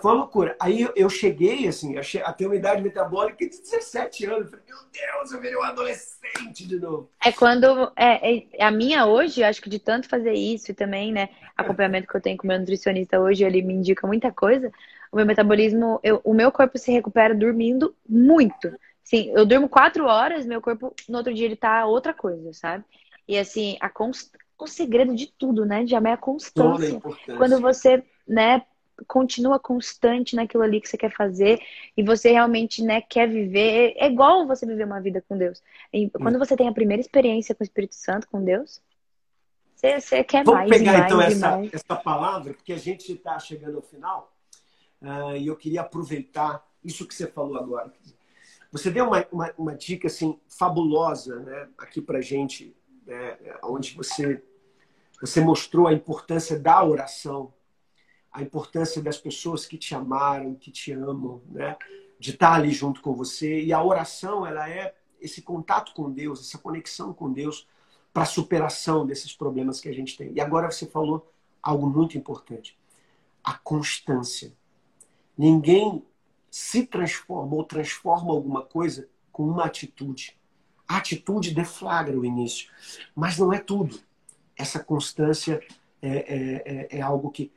[0.00, 0.56] Foi uma loucura.
[0.60, 4.50] Aí eu cheguei, assim, a ter uma idade metabólica de 17 anos.
[4.50, 7.10] Falei, meu Deus, eu virei um adolescente de novo.
[7.24, 7.92] É quando.
[7.96, 12.06] É, é, a minha hoje, acho que de tanto fazer isso e também, né, acompanhamento
[12.06, 14.70] que eu tenho com o meu nutricionista hoje, ele me indica muita coisa.
[15.10, 18.72] O meu metabolismo, eu, o meu corpo se recupera dormindo muito.
[19.02, 22.84] Sim, eu durmo quatro horas, meu corpo no outro dia ele tá outra coisa, sabe?
[23.26, 24.30] E assim, a const...
[24.58, 27.00] o segredo de tudo, né, Jamé, é a constância.
[27.36, 28.62] Quando você, né,
[29.06, 31.60] continua constante naquilo ali que você quer fazer
[31.96, 33.94] e você realmente né, quer viver.
[33.96, 35.62] É igual você viver uma vida com Deus.
[35.92, 38.80] E quando você tem a primeira experiência com o Espírito Santo, com Deus,
[39.74, 40.70] você, você quer Vamos mais.
[40.70, 44.32] Vamos pegar mais, então essa, essa palavra, porque a gente está chegando ao final
[45.02, 47.92] uh, e eu queria aproveitar isso que você falou agora.
[48.72, 52.76] Você deu uma, uma, uma dica assim fabulosa né, aqui para gente,
[53.06, 54.42] né, onde você,
[55.20, 57.52] você mostrou a importância da oração
[58.36, 61.74] a importância das pessoas que te amaram, que te amam, né?
[62.18, 63.62] De estar ali junto com você.
[63.62, 67.66] E a oração, ela é esse contato com Deus, essa conexão com Deus
[68.12, 70.34] para a superação desses problemas que a gente tem.
[70.34, 71.32] E agora você falou
[71.62, 72.78] algo muito importante:
[73.42, 74.52] a constância.
[75.36, 76.04] Ninguém
[76.50, 80.38] se transforma ou transforma alguma coisa com uma atitude.
[80.86, 82.70] A atitude deflagra o início,
[83.14, 83.98] mas não é tudo.
[84.54, 85.58] Essa constância
[86.02, 87.50] é, é, é, é algo que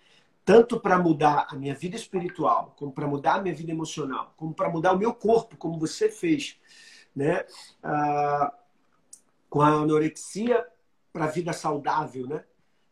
[0.50, 4.52] tanto para mudar a minha vida espiritual, como para mudar a minha vida emocional, como
[4.52, 6.58] para mudar o meu corpo, como você fez,
[7.16, 7.46] né?
[7.84, 8.52] Ah,
[9.48, 10.66] com a anorexia
[11.14, 12.44] para a vida saudável, né?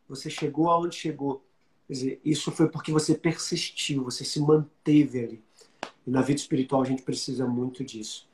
[0.08, 1.44] Você chegou aonde chegou.
[1.88, 5.44] Quer dizer, isso foi porque você persistiu, você se manteve ali.
[6.06, 8.30] E na vida espiritual a gente precisa muito disso.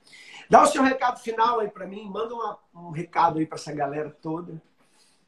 [0.50, 3.72] Dá o seu recado final aí para mim, manda uma, um recado aí para essa
[3.72, 4.62] galera toda.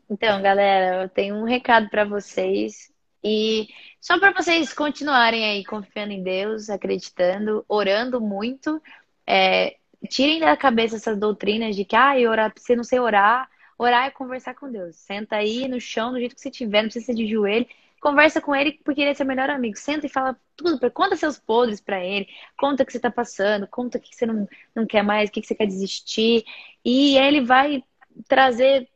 [0.10, 2.94] Então, galera, eu tenho um recado para vocês
[3.26, 3.68] e
[4.00, 8.80] só para vocês continuarem aí confiando em Deus, acreditando, orando muito,
[9.26, 13.50] é, tirem da cabeça essas doutrinas de que, ah, orar, você não sei orar,
[13.80, 14.96] orar é conversar com Deus.
[14.98, 17.66] Senta aí no chão, do jeito que você tiver, não precisa ser de joelho.
[18.00, 19.76] Conversa com ele porque ele é seu melhor amigo.
[19.76, 23.68] Senta e fala tudo, conta seus podres para ele, conta o que você tá passando,
[23.68, 26.46] conta o que você não, não quer mais, o que você quer desistir.
[26.86, 27.84] E ele vai
[28.28, 28.88] trazer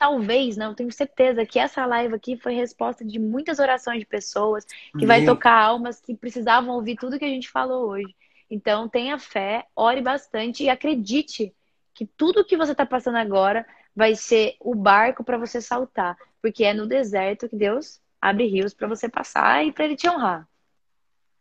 [0.00, 4.64] talvez, não, tenho certeza que essa live aqui foi resposta de muitas orações de pessoas,
[4.98, 8.16] que vai tocar almas que precisavam ouvir tudo que a gente falou hoje.
[8.50, 11.54] Então, tenha fé, ore bastante e acredite
[11.92, 16.64] que tudo que você está passando agora vai ser o barco para você saltar, porque
[16.64, 20.48] é no deserto que Deus abre rios para você passar e para ele te honrar.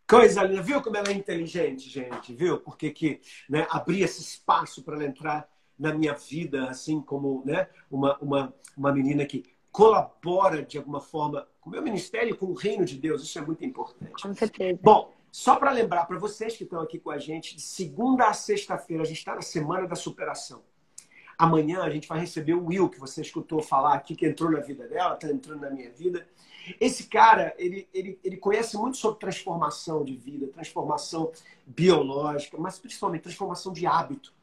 [0.06, 2.60] Coisa linda, viu como ela é inteligente, gente, viu?
[2.60, 5.48] Porque que, né, abrir esse espaço para ela entrar
[5.80, 11.48] na minha vida, assim como né, uma, uma, uma menina que colabora de alguma forma
[11.62, 13.24] com o meu ministério e com o reino de Deus.
[13.24, 14.22] Isso é muito importante.
[14.22, 14.80] Com certeza.
[14.84, 18.34] Bom, só para lembrar para vocês que estão aqui com a gente, de segunda a
[18.34, 20.64] sexta-feira, a gente está na Semana da Superação.
[21.38, 24.60] Amanhã a gente vai receber o Will, que você escutou falar aqui, que entrou na
[24.60, 26.28] vida dela, está entrando na minha vida.
[26.82, 31.32] Esse cara, ele, ele, ele conhece muito sobre transformação de vida, transformação
[31.66, 34.34] biológica, mas principalmente transformação de hábito.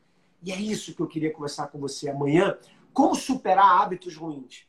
[0.42, 2.56] E é isso que eu queria conversar com você amanhã.
[2.92, 4.66] Como superar hábitos ruins?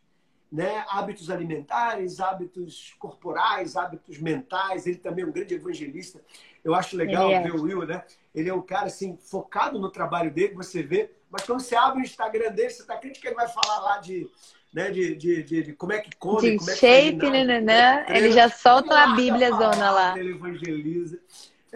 [0.51, 0.85] Né?
[0.89, 4.87] Hábitos alimentares, hábitos corporais, hábitos mentais.
[4.87, 6.21] Ele também é um grande evangelista.
[6.63, 7.41] Eu acho legal é.
[7.41, 8.03] ver o Will, né?
[8.33, 11.11] Ele é um cara assim, focado no trabalho dele, você vê.
[11.29, 13.97] Mas quando você abre o Instagram dele, você está crente que ele vai falar lá
[13.97, 14.29] de,
[14.73, 17.43] né, de, de, de, de como é que come, de como é que shape, né,
[17.43, 18.05] né, né?
[18.09, 20.19] Ele já solta a Bíblia zona lá.
[20.19, 21.19] Ele evangeliza.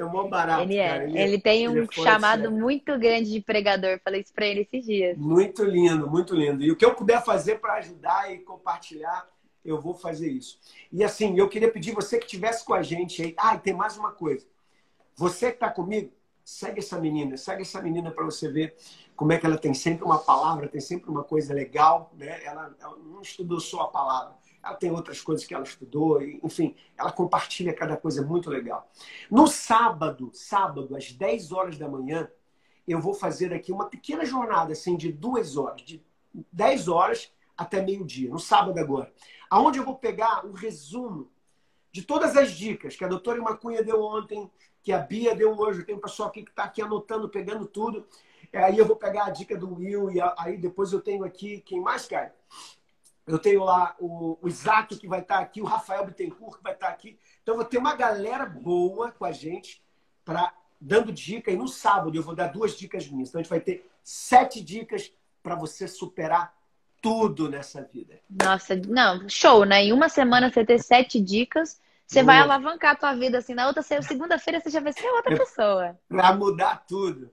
[0.06, 0.88] É mó barato, ele é.
[0.88, 1.04] cara.
[1.04, 2.58] Ele, ele tem um chamado sério.
[2.58, 4.00] muito grande de pregador.
[4.04, 5.18] Falei isso pra ele esses dias.
[5.18, 6.64] Muito lindo, muito lindo.
[6.64, 9.28] E o que eu puder fazer para ajudar e compartilhar,
[9.64, 10.60] eu vou fazer isso.
[10.92, 13.34] E assim, eu queria pedir você que estivesse com a gente aí.
[13.38, 14.46] Ah, e tem mais uma coisa.
[15.16, 16.12] Você que está comigo,
[16.44, 18.76] segue essa menina, segue essa menina para você ver
[19.16, 22.44] como é que ela tem sempre uma palavra, tem sempre uma coisa legal, né?
[22.44, 24.34] Ela, ela não estudou só a palavra,
[24.64, 28.90] ela tem outras coisas que ela estudou, enfim, ela compartilha cada coisa muito legal.
[29.30, 32.30] No sábado, sábado, às 10 horas da manhã,
[32.88, 36.04] eu vou fazer aqui uma pequena jornada, assim, de duas horas, de
[36.52, 39.12] 10 horas até meio-dia, no sábado agora,
[39.50, 41.32] aonde eu vou pegar um resumo
[41.92, 44.50] de todas as dicas que a doutora Macunha deu ontem,
[44.82, 48.06] que a Bia deu hoje, tem um pessoal aqui que está aqui anotando, pegando tudo.
[48.54, 51.80] Aí eu vou pegar a dica do Will e aí depois eu tenho aqui, quem
[51.80, 52.34] mais, cara?
[53.28, 56.64] Eu tenho lá o, o Isaac que vai estar tá aqui, o Rafael Bittencourt que
[56.64, 57.18] vai estar tá aqui.
[57.42, 59.82] Então vou ter uma galera boa com a gente
[60.26, 61.52] para dando dica.
[61.52, 63.30] E no sábado eu vou dar duas dicas minhas.
[63.30, 65.12] Então a gente vai ter sete dicas
[65.44, 66.54] para você superar
[67.02, 68.20] tudo nessa vida.
[68.30, 69.84] Nossa, não, show, né?
[69.84, 73.54] Em uma semana você ter sete dicas, você vai alavancar a tua vida assim.
[73.54, 76.00] Na outra segunda-feira você já vai ser outra pessoa.
[76.08, 77.32] Para mudar tudo.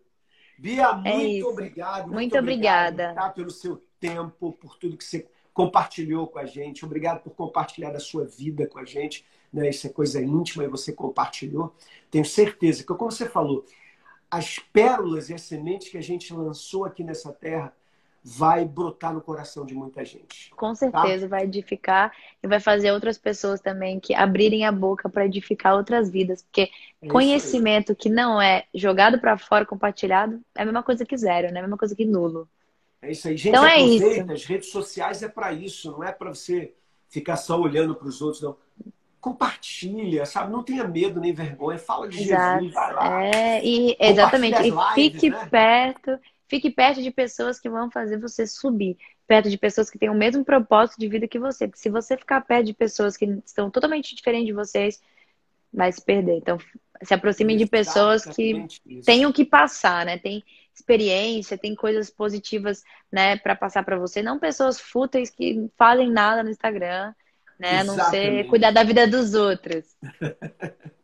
[0.59, 2.03] Bia, é muito é obrigado.
[2.03, 3.14] Muito, muito obrigada.
[3.14, 5.28] Tá, pelo seu tempo, por tudo que você
[5.59, 6.84] compartilhou com a gente.
[6.84, 9.26] Obrigado por compartilhar a sua vida com a gente.
[9.52, 9.70] Né?
[9.70, 11.74] Isso é coisa íntima e você compartilhou.
[12.09, 13.64] Tenho certeza que, como você falou,
[14.30, 17.74] as pérolas e as sementes que a gente lançou aqui nessa terra
[18.22, 20.54] vai brotar no coração de muita gente.
[20.54, 21.36] Com certeza tá?
[21.36, 26.09] vai edificar e vai fazer outras pessoas também que abrirem a boca para edificar outras
[26.09, 26.70] vidas, porque
[27.02, 31.48] é conhecimento que não é jogado para fora, compartilhado, é a mesma coisa que zero,
[31.48, 31.56] né?
[31.56, 32.48] É a mesma coisa que nulo.
[33.01, 33.49] É isso aí, gente.
[33.49, 34.32] Então é isso.
[34.32, 36.74] As redes sociais é para isso, não é para você
[37.09, 38.57] ficar só olhando para os outros, não.
[39.20, 40.53] Compartilha, sabe?
[40.53, 41.78] Não tenha medo nem vergonha.
[41.78, 42.61] Fala de Exato.
[42.61, 43.24] Jesus, vai lá.
[43.24, 44.61] É, e exatamente.
[44.61, 45.46] E lives, fique né?
[45.51, 46.18] perto
[46.49, 48.96] Fique perto de pessoas que vão fazer você subir,
[49.26, 51.68] perto de pessoas que têm o mesmo propósito de vida que você.
[51.68, 55.01] Porque se você ficar perto de pessoas que estão totalmente diferentes de vocês,
[55.70, 56.38] vai se perder.
[56.38, 56.57] Então,
[57.03, 58.66] se aproximem de pessoas que
[59.05, 60.16] tenham que passar, né?
[60.16, 60.42] Tem
[60.80, 66.10] experiência, tem coisas positivas, né, para passar para você, não pessoas fúteis que não fazem
[66.10, 67.12] nada no Instagram,
[67.58, 69.84] né, a não ser cuidar da vida dos outros.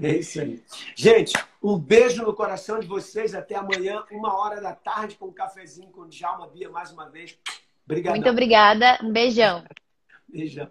[0.00, 0.62] É isso aí.
[0.94, 3.34] Gente, um beijo no coração de vocês.
[3.34, 7.08] Até amanhã, uma hora da tarde, com um cafezinho com o Djalma Bia mais uma
[7.10, 7.36] vez.
[7.84, 8.14] Obrigado.
[8.14, 8.98] Muito obrigada.
[9.02, 9.64] Um beijão.
[10.28, 10.70] beijão.